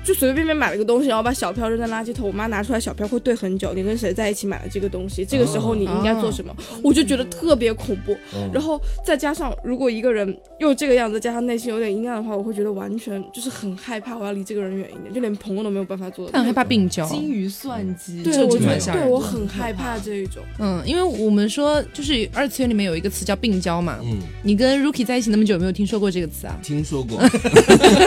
[0.05, 6.55] 就随随便便买了个东西，然后把小票扔在垃圾桶，我妈拿出来小票会对很久，你跟谁在一起买了这个东西，这个时候你应该做什么？
[6.82, 8.13] 我就觉得特别恐怖。
[8.34, 17.07] 嗯然后再加上，如果一个人又这个样子，加上内心有点阴暗的话，我会觉得完全就是很害怕，我要离这个人远一点，就连朋友都没有办法做很害怕病娇。
[17.07, 20.43] 精于算计，对，我这真蛮觉得对我很害怕这一种。
[20.59, 23.99] 嗯，因为我们说就是二次元里面有一个词叫病娇嘛。
[24.03, 26.57] 嗯，你跟 Rookie 在一起那么久，有没有听说过这个词啊？
[26.64, 27.22] 听说过。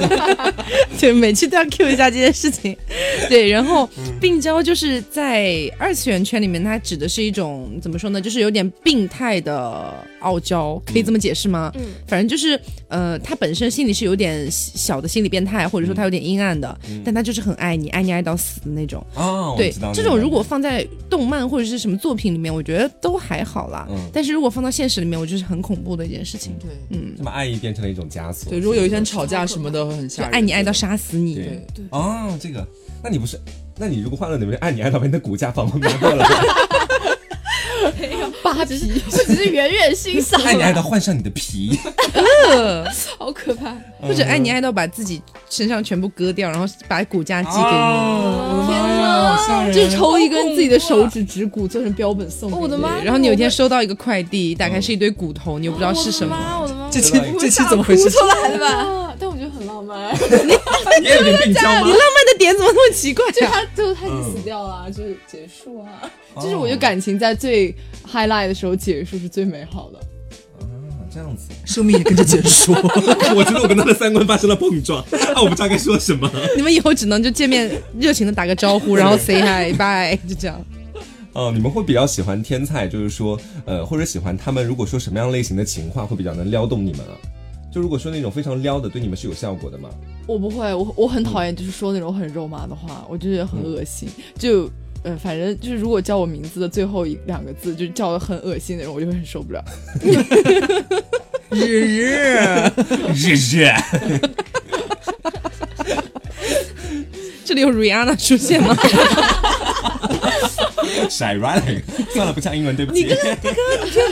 [0.98, 2.76] 对，每期都要 Q 一下这件事情。
[3.28, 3.88] 对，然后
[4.20, 8.20] 病娇就是在二次元圈里面，它指的是一种怎么说呢？
[8.20, 11.70] 就是有点病态的傲娇，可以这么解释吗？
[11.76, 19.04] 嗯，反正就是呃，他本身心里是有点小的心理变态，或者说他有点阴暗的，但他就是很爱你，爱你爱到死的那种。
[19.14, 23.86] 哦，对，这种如果放在动漫或者是什么作品里面，我觉得都还好啦。
[23.90, 26.52] 嗯但是如果放到现实里面，我觉得是很恐怖的一件事情。
[26.60, 28.50] 对嗯，这么爱意变成了一种枷锁。
[28.50, 30.32] 对，如果有一天吵架什么的，会很就吓人。
[30.32, 31.34] 爱你爱到杀死你。
[31.34, 32.66] 对对哦，这个，
[33.02, 33.40] 那你不是？
[33.76, 36.24] 那你如果换了你们爱你爱到把你的骨架放过来，
[38.42, 41.78] 扒皮，我只是远远欣赏爱你爱到换上你的皮，
[42.14, 42.84] 呃
[43.18, 43.74] 好可怕。
[44.02, 47.64] 或者爱你爱到把自己身上全部割掉，然后把骨架寄给你。
[47.64, 49.34] 哦天哪！
[49.34, 52.62] 好吓人就抽一根自己的手指指骨做成标本送给你。
[52.62, 56.36] 我的妈然后你有一天收到一个快递，打开是一堆骨头，你又不知道是什么。
[56.90, 58.10] 这期这期怎么回事？
[58.10, 59.14] 出来了吧？
[59.74, 60.14] 浪漫。
[61.00, 61.90] 你也有点病娇吗你？
[61.90, 63.50] 浪漫的点怎么那么奇怪就啊？
[63.52, 66.10] 他最后他已经死掉了， 就是结束啊。
[66.40, 67.74] 就是我觉得感情在最
[68.10, 69.98] highlight 的时候结束是最美好的。
[70.60, 70.64] 啊，
[71.12, 72.72] 这样子，生命也跟着结束。
[73.34, 76.30] 我觉得我跟他的三观发生了碰撞，啊，我不知道该说什么。
[76.56, 80.60] 你们以后只能就见面热情的打个招呼，然后 say hi bye，就这样。
[81.32, 87.14] 哦，你们会比较喜欢天菜，就是说，呃，或者喜欢他们，如果说什么样类型的情话会比较能撩动你们啊？
[87.74, 89.90] 就如果说那种非常撩的，对你们是有效果的吗？
[90.28, 94.08] 我不会，我我很讨厌就是说那种很肉麻的话，我就觉得很恶心。
[94.38, 94.70] 就
[95.02, 99.60] 呃，反正就是如果叫我名字的最后一两个字就叫的很恶心那种，我就会很受不了。
[101.50, 102.16] 日日，
[103.12, 103.68] 日日，
[107.44, 108.72] 这里有 Rihanna 出现吗？
[111.16, 111.80] 甩 right，
[112.12, 113.04] 算了，不像英文，对不起。
[113.04, 113.34] 你刚刚，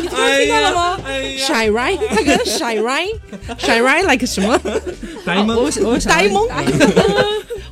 [0.02, 4.56] 你刚听到了吗 哎呀，shy right，他刚刚 shy right，shy right like 什么？
[5.26, 6.46] 呆萌我我我想到呆萌。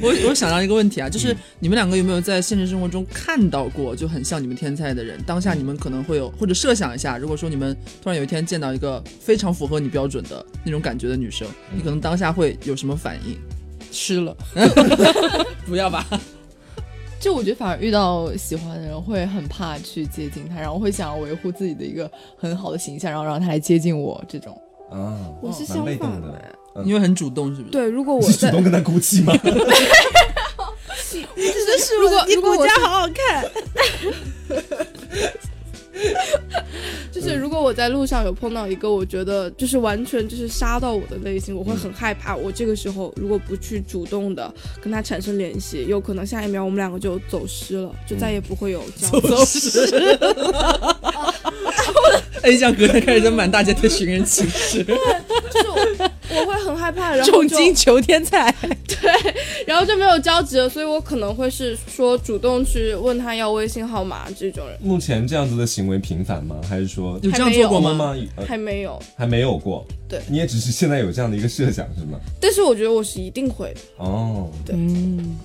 [0.03, 5.23] 我我想到一个问题啊，就是你们两个有没有在现实生活中看到过就很像你们天菜的人？
[5.27, 13.39] 当下你们可能会有，或者设想一下，如果说你们突然有一天见到一个非常符合你标准的那种感觉的女生，你可能当下会有什么反应？
[13.93, 14.35] 吃了，
[15.67, 16.07] 不要吧，
[17.21, 24.59] 就我觉得反而遇到喜欢的人会很怕去接近他，然后会想要维护自己的一个很好的形象，然后让他来接近我这种。
[24.91, 26.29] 啊，我是相反动的。
[26.75, 27.73] 嗯因为很主动，是不是？
[27.73, 29.35] 对，如果我是主动跟他哭泣吗？
[32.01, 33.45] 如果如果我家好好看。
[37.13, 42.35] 就是如果我在路上有碰到一个我觉得就是完全就是杀到我的类型，我会很害怕。
[42.37, 49.29] 我这个时候如果不去主动的跟他产生联系，有可能下一秒我们两个就走失了，就再也不会有交集。
[49.29, 50.19] 走失。
[52.43, 58.51] A 酱隔天开始在满大街贴寻人启事， 就是我我会很害怕，然后重金求天才，
[58.87, 59.35] 对
[59.67, 66.57] 然后就没有交集了，所以我可能会是说主动去问他要微信号码这种人，目前这样子的行为频繁吗？
[66.69, 67.95] 还是说有这样做过吗？
[67.95, 68.17] 吗？
[68.37, 69.01] 呃还没有。
[69.17, 69.87] 还没有过。
[70.09, 72.19] 对你也只是现在有这样的一个设想是吗？
[72.41, 73.81] 但是我觉得我是一定会的。
[73.99, 75.37] 哦，对嗯，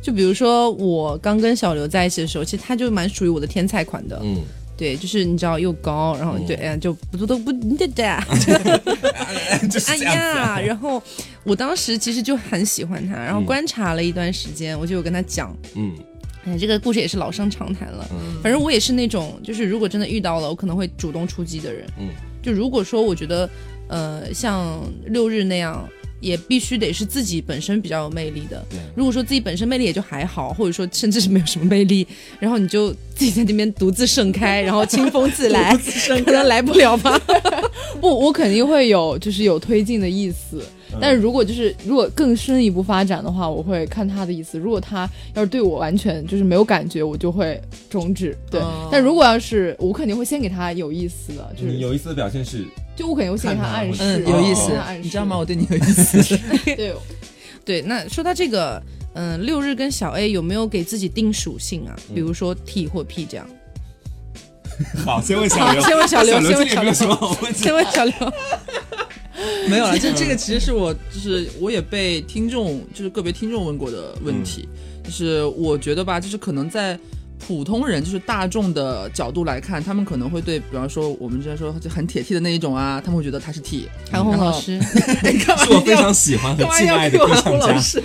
[0.00, 4.18] 就比如说我刚跟小刘在一起的时候，其实他就蛮属于我的天才款的。
[4.22, 4.42] 嗯，
[4.76, 8.22] 对，就是你知道又高，然后对，哎呀就不都不对的，
[9.70, 9.96] 就是哎。
[9.98, 11.02] 呀，然后
[11.44, 15.92] 我当时其实就很喜欢他，然后观察了一段时间，我就有跟他讲，嗯
[16.44, 18.06] 哎，这个故事也是老生常谈了。
[18.12, 21.84] 嗯反正我也是那种，就是如果真的遇到了，我可能会主动出击的人。
[21.98, 22.08] 嗯，
[22.42, 23.48] 就如果说我觉得，
[23.88, 25.88] 呃，像六日那样，
[26.20, 28.64] 也必须得是自己本身比较有魅力的。
[28.70, 32.06] 对如果说自己本身魅力也就还好，或者说甚至是没有什么魅力，
[32.38, 35.76] 然后你就自己在那边独自盛开，然后清风自来，
[36.24, 37.20] 可能来不了吧。
[38.00, 40.62] 不，我肯定会有就是有推进的意思。
[41.00, 44.58] 但是如果就是如果更深一步发展的话，我会看他的意思。
[44.58, 47.60] 如果他要是对我完全就是没有感觉，我就会
[47.90, 48.36] 终止。
[48.50, 52.64] 对，哦但如果要是我肯定会先给他有意思的，就是有意思的表现是，
[52.94, 55.36] 就我肯定会先给他暗示，有意思暗示，你知道吗？
[55.36, 56.38] 我对你有意思。
[56.64, 56.94] 对，
[57.64, 58.82] 对，那说到这个，
[59.14, 61.96] 嗯，六日跟小 A 有没有给自己定属性啊？
[62.14, 63.46] 比如说 T 或 P 这样。
[65.06, 66.92] 好，先问小好刘，先问小刘刘，先问小刘
[67.52, 67.74] 先？
[67.74, 68.12] 问小刘，
[69.68, 74.68] 没有了，这这个其实是我就是我也被听众就是个别听众问过的问题，
[75.04, 76.98] 就是我觉得吧，就是可能在
[77.38, 83.88] 普通人就是大众的角度来看，他们可能会对，比方说我们之前说就很铁 T 的那一种啊，他们会觉得他是 T。
[84.10, 87.66] 韩红老师，是我非常喜欢和敬爱的歌唱家。
[87.68, 88.02] 老师？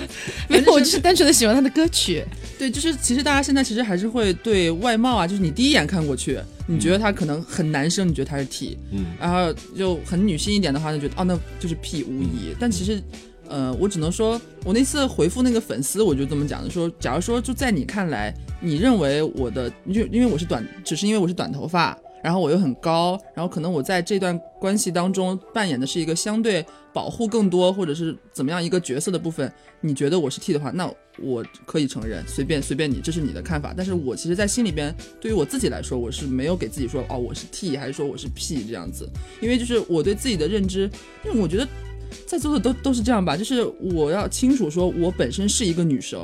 [0.48, 2.24] 没有，我就是单纯的喜欢他的歌曲。
[2.60, 12.54] 对，就是其实大家现在其实还是会对外貌啊，就是你第一眼看过去，你觉得他可能很男生，你觉得他是 T，嗯然后就很女性一点的话，就觉得哦那就是 P 无疑。
[12.60, 13.02] 但其实，
[13.48, 29.52] 呃，我只能说，我那次回复那个粉丝，我就这么讲的，说假如说就在你看来，你认为我的，就因为我是短，只是因为我是短头发，然后我又很高，然后可能我在这段关系当中扮演的是一个相对保护更多，或者是怎么样一个角色的部分，
[29.82, 30.88] 你觉得我是 T 的话，那
[31.20, 33.74] 我可以承认，随便随便你，这是你的看法。
[33.76, 39.10] 但是我其实，在心里边，对于我自己来说，我是没有给自己说哦，我是 T 还是说我是 P 这样子，
[39.42, 40.88] 因为就是我对自己的认知，
[41.26, 41.68] 因为我觉得
[42.28, 46.24] 在座的都都是这样吧，就是我要清楚说我本身是一个女生。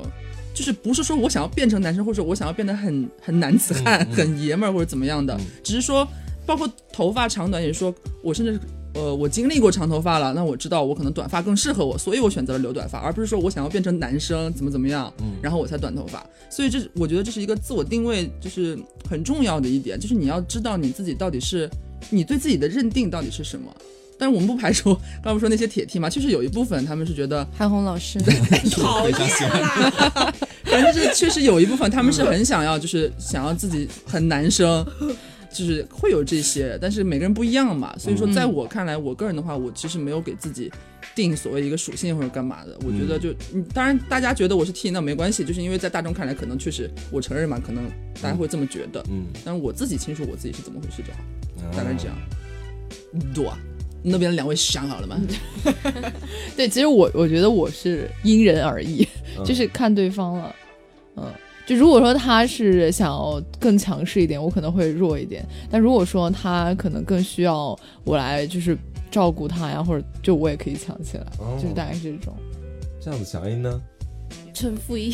[0.58, 6.08] 就是不是说我想要变成男生，或者我想要变得很很男子汉、嗯嗯 很爷们儿或者怎么样的，嗯只是说，
[6.48, 7.94] 包括头发长短，也是说
[8.24, 8.60] 我甚至
[8.96, 16.26] 呃，我经历过长头发了，那我知道我可能短发更适合我，所以我选择了留短发，而不是说我想要变成男生怎么怎么样，嗯然后我才短头发。
[16.50, 18.76] 所以这我觉得这是一个自我定位，就是
[19.08, 21.70] 很重要的一点，就是你要知道你自己到底是
[22.10, 23.72] 你对自己的认定到底是什么。
[24.20, 24.94] 但是我们不排除
[25.24, 28.32] 刚刚不是说那些铁 T 嘛，确实有一部分他们是觉得韩红老师，我
[29.06, 30.34] 非常喜欢。
[30.66, 34.86] 反正就是确实有一部分他们是很想要，就是想要自己很男生，
[35.52, 37.96] 就是会有这些，但是每个人不一样嘛。
[37.98, 40.72] 所以说，在我看来，我个人的话，我其实没有给自己
[41.16, 42.78] 定所谓一个属性或者干嘛的。
[42.86, 47.86] 我觉得就，嗯，当然大家觉得我是 T，那没关系，就是因为在大众看来，可能确实我承认嘛，可能
[48.22, 52.16] 大家会这么觉得，嗯，但是我自己清楚我自己是怎么回事就好，大概这样。
[52.16, 52.20] 哦
[53.34, 53.58] 对啊，
[54.04, 55.20] 那边两位想好了吗？
[56.56, 60.56] 对，其实我我觉得我是因人而异，嗯就是看对方了，
[61.18, 61.26] 嗯。
[61.66, 68.78] 就如果说他是想要更强势一点，我可能会弱一点；但如果说他可能更需要我来就是
[69.12, 72.34] 照顾他呀，或者就我也可以强起来，哦就是大概是这种。
[73.02, 73.82] 这样子，小 A 呢？
[74.54, 75.14] 陈负一，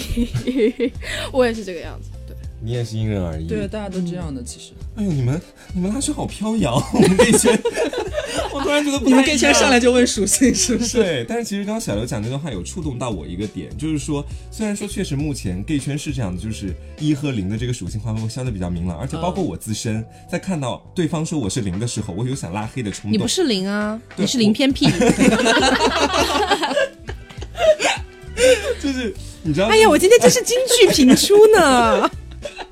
[1.33, 2.11] 我也是这个样子。
[2.27, 3.47] 对，你也是因人而异。
[3.47, 4.73] 对，大家都这样的，其实。
[4.95, 5.41] 哎呦，你们
[5.73, 7.59] 你们拉圈好飘摇， 我们 gay 圈，
[8.53, 10.97] 我突然觉得不你们太 gay 圈上来就问属性是不是？
[10.97, 23.11] 对，但是其实刚刚小刘讲这段话有触动到我一个点，就是说，虽然说确实目前 gay 圈是这样的，就是一和零的这个属性划分相对比较明朗，而且包括我自身，在看到对方说我是零的时候，我有想拉黑的冲动。
[23.11, 24.87] 你不是零啊，你是零偏僻。
[28.79, 29.67] 就是你知道？
[29.67, 32.11] 哎呀，我今天真是金句频出呢。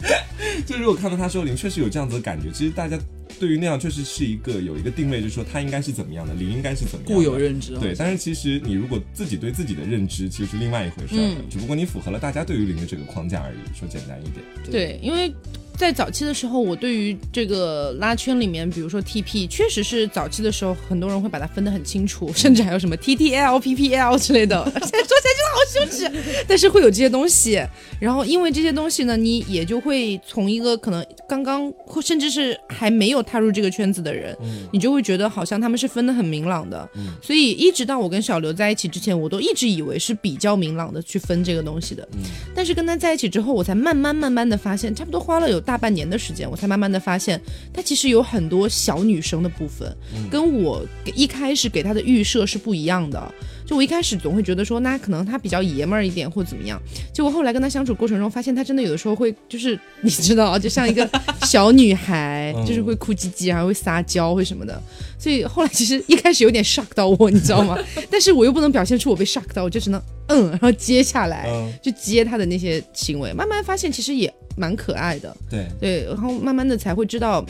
[0.65, 2.49] 就如果看到他说零，确实有这样子的感觉。
[2.51, 2.97] 其实大家
[3.39, 7.15] 对于那样确实是一个有一个定位，就是说他应该是怎么样的，零应该是怎么样的。
[7.15, 7.77] 固有认知。
[7.77, 13.57] 对，但是其实你如果自己对自己的认知，其实是另外一回事儿，嗯只不过你符合了大家对于零的这个框架而已。
[13.77, 15.33] 说简单一点，对，因为
[15.77, 24.63] 在早期的时候，我对于这个拉圈里面，比如说 TP，确实是早期的时候，很多人会把它分得很清楚， 甚至还有什么 TTL、PPL 之类的。
[24.65, 27.59] 现 在说起来真的好羞耻，但是会有这些东西。
[27.99, 34.37] 然后因为这些东西呢，你也就会从一个可能刚刚或甚至是还没有踏入这个圈子的人，
[34.71, 36.87] 你就会觉得好像他们是分得很明朗的。
[37.21, 42.07] 所以一直到我跟小刘在一起之前，我都一直以为是比较明朗的去分这个东西的。
[42.53, 47.39] 但是跟他在一起之后，我才慢慢慢慢的发现，差不多花了有大半年的时间，我才慢慢的发现，
[47.71, 49.95] 他其实有很多小女生的部分，
[50.29, 50.85] 跟我
[51.15, 53.33] 一开始给他的预设是不一样的。
[53.71, 56.77] 就我一开始总会觉得说，那可能他比较爷们儿一点或怎么样。
[57.13, 61.09] 结果后来跟他相处过程中，发现他真的有的时候会就是你知道，就像一个
[61.43, 64.77] 小女孩，嗯就是会哭唧唧，还会撒娇，会什么的。
[65.17, 67.77] 所以后来其实一开始有点 shock 到我，你知道吗？
[68.11, 75.33] 但是我又不能表现出我被 shock 到，我就只能嗯，然后接下来、嗯，就接他的那些行为，慢慢发现其实也蛮可爱的。
[75.49, 75.65] 对。
[75.79, 77.45] 对，然后慢慢的才会知道，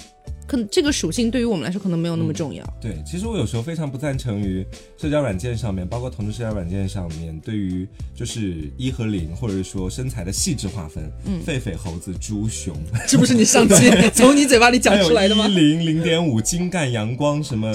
[0.51, 2.61] 可能这个属性对于我们来说可能没有那么重要。
[2.81, 4.65] 对，其实我有时候非常不赞成于
[4.97, 12.75] 社交软件上面，包括同志社交软件上面，对于就是一和零，或者说身材的细致划分，嗯，狒狒、猴子、猪、熊，
[13.07, 15.47] 这不是你上期 从你嘴巴里讲出来的吗？
[15.47, 17.71] 一零、零点五、精干、阳光什么。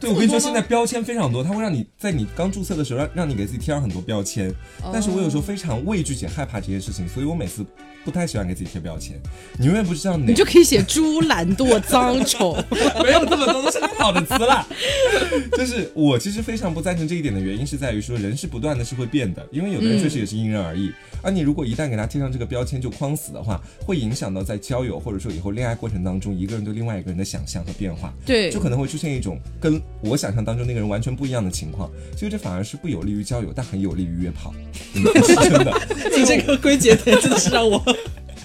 [0.00, 4.52] 对，我跟你说，现在标签非常多，它会让你在你刚注册的时候让让你给自己贴上很多标签。
[4.92, 7.64] 但是我有时候非常畏惧且害怕这件事情，所以我每次
[8.04, 9.20] 不太喜欢给自己贴标签。
[9.58, 12.56] 你永远不知道哪你就可以写猪、懒惰、脏、丑。
[13.02, 14.66] 没有这么多都是很好的词啦。
[15.56, 20.92] 就是我其实非常不赞成这一点的原因是在于说，人是不断的是会变的，因为有的人确实也是因人而异。
[21.22, 28.12] 而你如果一旦给他贴上这个标签就框死的话，会影响到在交友或者说以后恋爱过程当中一个人对另外一个人的想象和变化。
[28.24, 34.54] 对就可能会出现一种跟我想象当中那个人完全不一样的情况，所以这反而是不有利于交友，但很有利于约炮。
[34.94, 35.72] 嗯是真的，
[36.16, 37.82] 你这个归结点真的是让我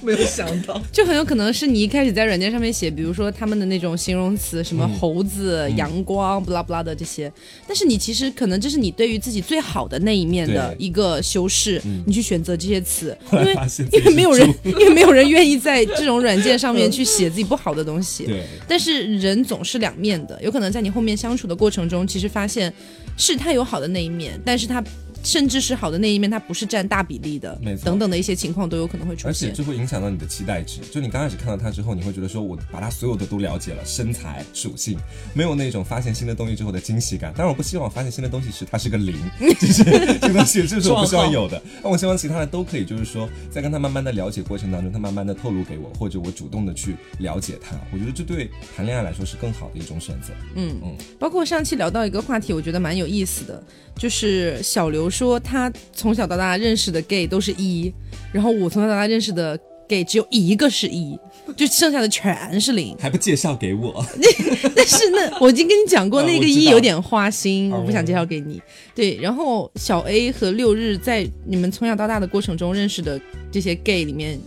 [0.05, 0.81] 没有想到。
[0.91, 7.31] 就很有可能是你一开始在软件上面写，比如说他们的那种形容词，什么嗯猴子、阳光、不拉不拉的这些，
[7.67, 13.55] 但是你其实可能这是你对于自己最好的那一面的一个修饰，你去选择这些词， 因为
[13.91, 18.25] 因为没有人，因为没有人愿意在这种软件上面去写自己不好的东西。
[18.25, 18.43] 对。
[18.67, 22.73] 但是人总是两面的，有可能在你后面相处的过程中，其实发现
[23.17, 24.83] 是他有好的那一面，但是他
[25.23, 29.29] 甚至是好的那一面，它不是占大比例的没，错等等的一些情况都有可能会出现。
[29.29, 30.79] 而且这会影响到你的期待值。
[30.91, 34.97] 就你刚开始看到他之后，你会觉得说，我把他所有的都了解了，身材、属性，
[35.33, 37.31] 没有那种发现新的东西之后的惊喜感。
[37.33, 39.15] 当然，我不希望发现新的东西时它是个零，
[39.59, 41.61] 就是这个东西，这是我不希望有的。
[41.83, 47.75] 那我希望其他的都可以，就是说，在跟他慢慢的了解过程当中，他慢慢的透露给我，或者我主动的去了解他。
[47.93, 50.33] 我觉得这对谈恋爱来说是更好的一种选择。
[50.55, 53.61] 嗯嗯包括上期聊到一个话题，我觉得蛮有意思的，
[53.95, 57.93] 就是小刘说他从小到大认识的 gay 都是一，
[58.31, 61.19] 然后我从小到大认识的 gay 只有一个是一，
[61.55, 62.95] 就剩下的全是零。
[62.97, 64.03] 还不介绍给我？
[64.73, 68.61] 但是那我已经跟你讲过，那个一有点花心，哦我不想介绍给你。
[68.95, 73.19] 对，然后小 A 和六日在你们从小到大的过程中认识的
[73.51, 74.39] 这些 gay 里面，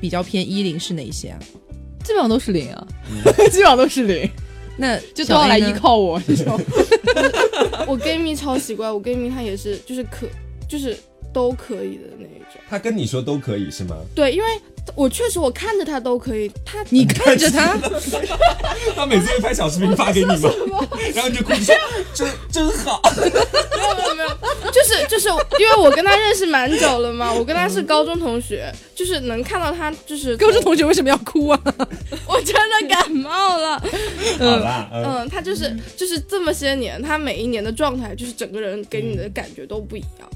[0.00, 1.38] 比较偏一零是哪一些啊？
[2.04, 2.86] 基本上都是零啊，
[3.50, 4.28] 基本上都是零，
[4.76, 6.58] 那就都要来依靠我你说。
[7.86, 10.26] 我 gay 蜜超奇怪，我 gay 蜜她也是就是可
[10.68, 10.96] 就是
[11.32, 12.60] 都可以的那一种。
[12.68, 13.96] 他跟你说都可以是吗？
[14.14, 14.46] 对，因为
[14.94, 17.76] 我确实我看着他都可以，他你看着他，
[18.96, 20.50] 他每次会拍小视频发给你吗？
[21.14, 21.74] 然后你就哭说
[22.14, 23.00] 真真好。
[23.16, 24.28] 没有没有没有，
[24.70, 25.28] 就是就是
[25.58, 31.60] 因为我跟他认识蛮久了嘛，我跟他是高中同学，就是能看到他就是高中同学为什么要哭啊？
[32.26, 33.78] 我真的感冒了。
[34.38, 40.28] 好啦，嗯，嗯，他就是就是这么些年，他每一年的状态，就是整个人给你的感觉都不一样，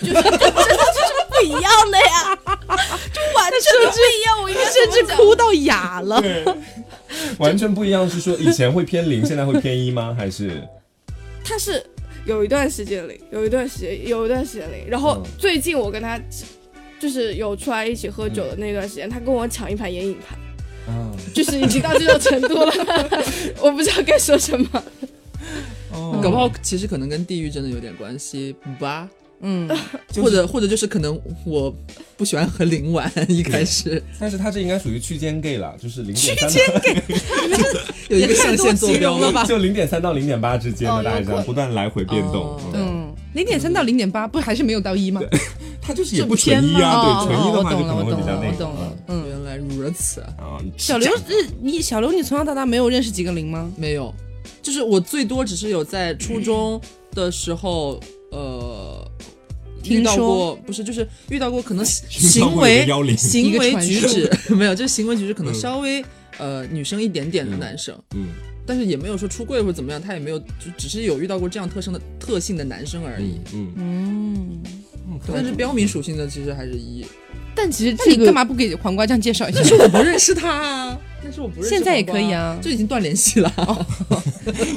[0.00, 2.36] 就是真的就是不一样的呀，
[3.12, 4.42] 就完全不一样。
[4.42, 6.20] 我应该甚至哭到哑了。
[6.20, 6.44] 对，
[7.38, 8.08] 完全不一样。
[8.08, 10.14] 是说以前会偏零，现在会偏一吗？
[10.16, 10.62] 还是
[11.44, 11.84] 他是
[12.24, 16.20] 有一段时间零，有一段时间有一段时间零，然后嗯最近我跟他
[16.98, 20.38] 就是有出来一起喝酒的那段时间，他跟我抢一盘眼影盘。
[20.88, 21.12] 嗯？
[21.34, 22.72] 就是已经到这种程度了，
[23.60, 24.84] 我不知道该说什么。
[25.92, 29.08] 哦搞不好其实可能跟地域真的有点关系吧，
[29.42, 29.68] 嗯，
[30.12, 31.74] 就是或者或者就是可能我
[32.16, 34.02] 不喜欢和零玩，一开始。
[34.18, 36.50] 但是他这应该属于区间 gay 了，就是零点三
[38.08, 39.44] 有一个象限坐标了吧？
[39.46, 41.44] 就零点三到零点八之间的，大概这样哦有可能。
[41.46, 42.60] 不断来回变动哦。
[42.74, 45.20] 嗯嗯，零点三到零点八，不还是没有到一吗？
[45.80, 48.46] 他就是也不纯一啊，哦对，纯一的哦话就可能会我懂了比较那个。
[48.48, 49.24] 我懂了嗯。
[49.24, 51.20] 嗯，原来如此，啊，小刘，呃
[51.62, 53.70] 你小刘，你从小到大没有认识几个零吗？
[53.76, 54.14] 没有，
[54.60, 56.78] 就是我最多只是有在初中
[57.14, 57.98] 的时候，
[58.32, 59.09] 呃。
[59.82, 60.16] 听说。
[60.16, 65.54] 过不是，就是遇到过可能 行为行为举止 没有，就是行为举止可能嗯。
[65.54, 66.04] 稍微、
[66.38, 68.28] 呃女生一点点的男生，嗯。
[68.66, 73.40] 但是也没有说出柜或者怎么样，他也没有，就只是有遇到过这样特生的特性的男生而已。
[73.52, 74.60] 嗯嗯，
[75.08, 77.04] 嗯，但是标明属性的其实还是一，
[77.54, 79.58] 但其实那这个你干嘛不给黄瓜酱介绍一下？
[79.60, 83.86] 但是我不认识 他啊，但是我不认识现在也可以啊就已经断联系了，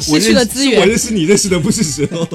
[0.01, 0.79] 失去了资源。
[0.81, 2.25] 我认识你认识的不是时候。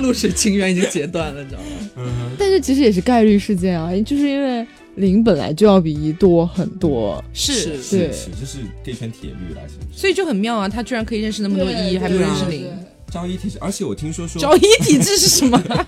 [0.00, 1.66] 露水情缘已经截断了，你知道吗？
[1.96, 7.22] 嗯但是其实也是概率事件啊，就是因为零本来就要比一多很多。
[7.32, 9.98] 是，是是这是 gay 圈铁律来，是不是？
[10.00, 12.66] 所以就很妙啊，他居然可以认识那么多一，还不认识零。
[13.10, 15.62] 招一体质，而且我听说说招一体质是什么？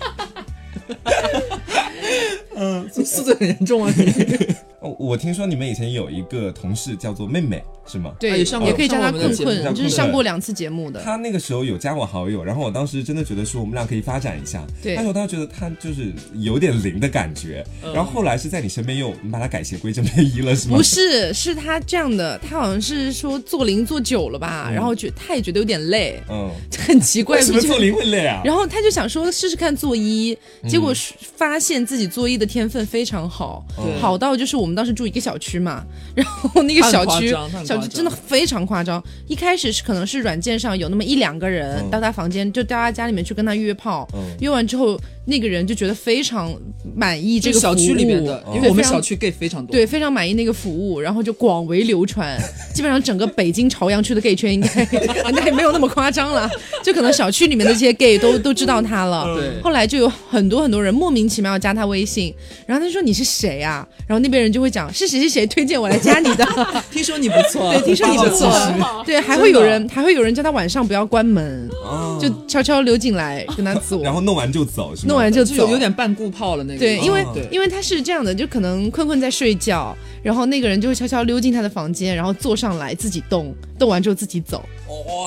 [2.55, 3.93] 嗯宿醉很严重啊！
[3.97, 4.03] 你
[4.83, 8.13] 哦我听说你们以前有一个同事叫做妹妹，是吗？
[8.19, 11.01] 对，啊也上过也可以叫他上过我们的节目困困，就是上过两次节目的。
[11.01, 14.65] 她那个时候有加我好友，然后我当时真的觉得说我们俩可以发展一下。
[14.81, 20.77] 对但是我当时觉得她就是有点灵的感觉，嗯然后后来是在你身边又你把她改邪归正配一了，是吗？
[20.77, 27.39] 不是，是她这样的，她好像是说做零做久了吧，然后觉她也觉得有点累，嗯，很奇怪。
[27.39, 28.41] 就为什么做零会累啊？
[28.43, 30.93] 然后她就想说试试看做医，嗯结果
[31.37, 33.65] 发现自己做医的天分非常好，
[33.99, 35.83] 好到就是我们当时住一个小区嘛，
[36.15, 37.29] 然后那个小区
[37.65, 39.03] 小区真的非常夸张。
[39.27, 46.53] 一开始是可能是软件上有那么一两个人嗯到他房间，就到他家里面去跟他约炮，嗯约完之后那个人就觉得非常
[46.95, 49.71] 满意这个小区里面的服，务因为我们小区 gay 非常多。
[49.71, 52.37] 对，非常满意那个服务，然后就广为流传，
[52.73, 54.83] 基本上整个北京朝阳区的 gay 圈应该
[55.29, 56.49] 应该没有那么夸张了，
[56.83, 59.35] 就可能小区里面的这些 gay 都都知道他了。
[59.35, 62.33] 对后来就有很多很多人莫名其妙加他微信，
[62.65, 63.87] 然后他就说你是谁啊？
[64.07, 66.47] 然后那边人就会讲是谁谁谁推荐我来加你的，
[66.89, 72.17] 听说你不错，对，听说你不错，对，还会有人还会有人叫他晚上不要关门，哦。
[72.21, 75.55] 就悄悄溜进来跟他做， 然后弄完就走，弄完就走。
[75.55, 75.69] 有。
[75.73, 76.79] 有点半固炮了那个。
[76.79, 84.63] 对，因为、因为他是这样的，就可能困困在睡觉，然后那个人就会悄悄溜进他的房间，然后坐上来自己动，动完之后自己走。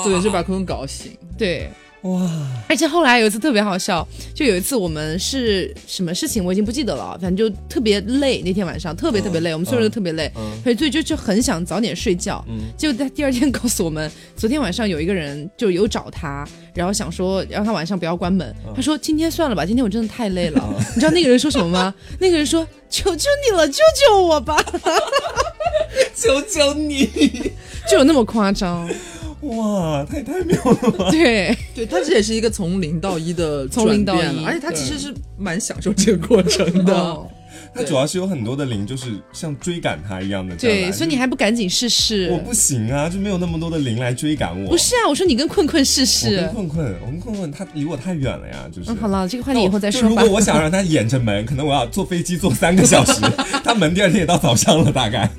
[0.04, 1.12] 对，就把坤坤搞醒。
[1.36, 1.68] 对，
[2.06, 2.30] 哇，
[2.68, 12.44] 而且后来有一次特别好笑，就有一次我们是什么事情我已经不记得了，反正就特别累，那天晚上特别特别累，我们所有人都特别累，嗯所以就就就很想早点睡觉。
[12.48, 18.54] 嗯结果他第二天告诉我们，昨天晚上有一个人就有找他，然后想说让他晚上不要关门。
[18.74, 20.62] 他说今天算了吧，今天我真的太累了。
[20.94, 21.94] 你知道那个人说什么吗？
[22.20, 23.78] 那个人说求求你了，救
[24.08, 24.56] 救我吧！
[26.14, 27.08] 求求你！
[27.90, 28.88] 就有那么夸张？
[29.42, 31.10] 哇，他也太妙了吧！
[31.10, 36.94] 对，对他这也是一个从零到一的从零到转变一而且他其实是蛮享受这个过程的。
[36.94, 37.28] 哦
[37.74, 40.56] 他主要是有很多的灵，就是像追赶他一样的。
[40.56, 42.30] 对，所以你还不赶紧试试？
[42.30, 44.70] 我不行啊，就没有那么多的灵来追赶我。
[44.70, 46.48] 不是啊，我说你跟困困试我试跟。
[46.54, 48.90] 困困，我跟困困，他离我太远了呀，就是。
[48.90, 50.26] 嗯，好了，这个话题以后再说吧如果。
[50.36, 53.20] 我想让他掩着门，可能我要坐飞机坐三个小时，
[53.62, 55.30] 他门第二天也到早上了，大概。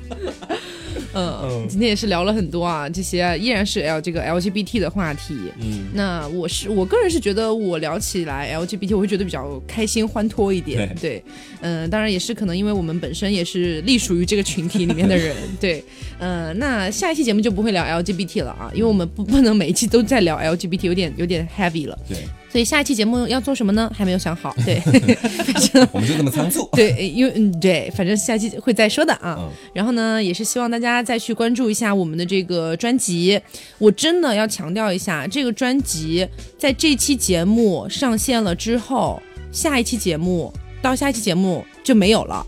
[1.18, 5.36] 嗯嗯，今天也是聊了很多啊，这些依然是 L 这个 LGBT 的话题。
[5.60, 10.94] 嗯，那我是我个人是觉得我聊起来 LGBT，我会觉得比较开心欢脱一点。
[11.00, 11.22] 对，
[11.60, 15.34] 嗯、当然也是可能因为我们本身也是隶属于这个群体里面的人。
[15.60, 15.82] 对，
[16.20, 21.98] 嗯、那下一期节目就不会聊 LGBT 了啊，因为我们不不能每一期都在聊 LGBT，有点有点 heavy 了。
[22.08, 22.18] 对，
[22.50, 23.90] 所以下一期节目要做什么呢？
[23.94, 24.56] 还没有想好。
[24.64, 24.80] 对，
[25.92, 26.68] 我们就这么仓促。
[26.72, 29.36] 对，因为嗯对，反正下期会再说的啊。
[29.38, 33.38] 嗯然后呢，也是希望大家再去关注一下我们的这个专辑。
[33.78, 36.26] 我真的要强调一下，这个专辑
[36.56, 39.22] 在这期节目上线了之后，
[39.52, 42.44] 下一期节目到下一期节目就没有了，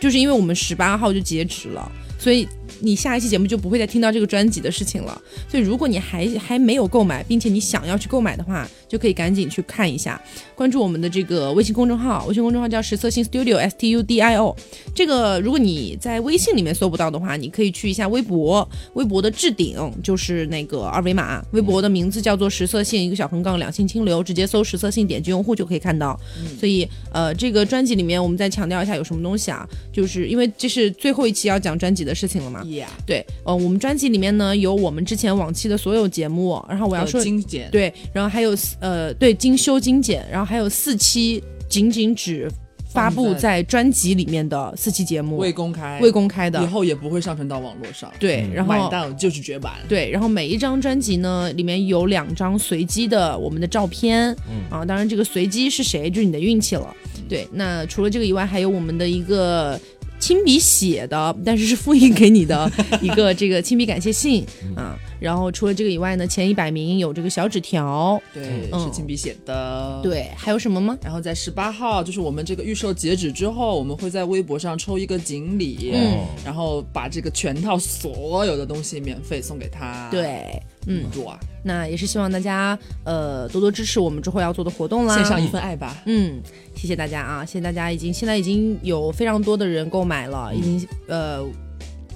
[0.00, 2.48] 就是因为我们十八号就截止了，所以。
[2.80, 5.20] 你下一期节目就不会再听到这个专辑的事情了，
[5.50, 10.20] 所以如果你还还没有购买，并且你想要去购买的话，就可以赶紧去看一下，
[10.54, 14.56] 关注我们的这个微信公众号，微信公众号叫实色性 Studio S T U D I O。
[14.94, 26.18] 这个如果你在微信里面搜不到的话，你可以去一下微博，微博的置顶就是那个二维码，微博的名字叫做实色性一个小横杠两性清流，直接搜实色性点击用户就可以看到。
[26.58, 32.64] 所以呃，这个专辑里面我们再强调一下有什么东西啊，就是因为这是最后一期要讲专辑的事情了嘛。
[33.06, 42.50] 对，呃，我们专辑里面呢有我们之前往期的所有节目，然后我要说精简，对，然后还有四呃，对精修精简，然后还有四期仅仅只
[42.90, 48.10] 发布在在专辑里面的四期节目，未公开，未公开的以，后也不会上传到网络上。
[48.18, 48.72] 对，嗯然后。
[48.72, 49.74] 买到就是绝版。
[49.86, 56.94] 对，然后每一张专辑呢，里面有两张随机的我们的照片，嗯啊，当然这个随机是谁，就是你的运气了。
[57.28, 59.78] 对，那除了这个以外，还有我们的一个
[60.18, 64.44] 亲笔写的，但是是复印给你的 一个这个亲笔感谢信
[64.76, 64.98] 啊。
[65.20, 70.00] 然后除了这个以外呢，前一百名有这个小纸条，对，嗯是亲笔写的。。
[70.00, 70.96] 对，还有什么吗？
[71.02, 85.14] 然后在十八号，就是我们这个预售截止之后，我们会在微博上抽一个锦鲤，嗯然后把这个全套所有的东西免费送给他。，对，嗯，哇，那也是希望大家呃多多支持我们之后要做的活动啦。
[85.14, 85.96] 献上一份爱吧。
[86.06, 86.40] 嗯，
[86.74, 87.44] 谢谢大家啊！
[87.44, 91.46] 谢谢大家，已经现在已经有非常多的人购买了，已经呃。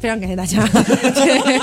[0.03, 1.59] 非常感谢大家， 对，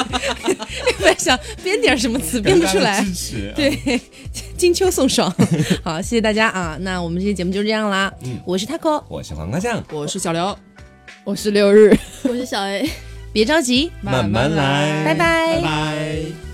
[0.97, 3.05] 本来想编点什么词编不出来。
[3.53, 3.99] 对，
[4.55, 5.29] 金秋送爽，
[5.83, 6.77] 好，谢谢大家啊！
[6.79, 10.57] 那我们这期节目就这样啦，嗯我是 taco，我是黄瓜酱，我是小刘，
[11.25, 11.93] 我是六日。
[12.23, 12.89] 我是小 A。
[13.33, 16.48] 别着急，慢慢来，拜拜拜拜。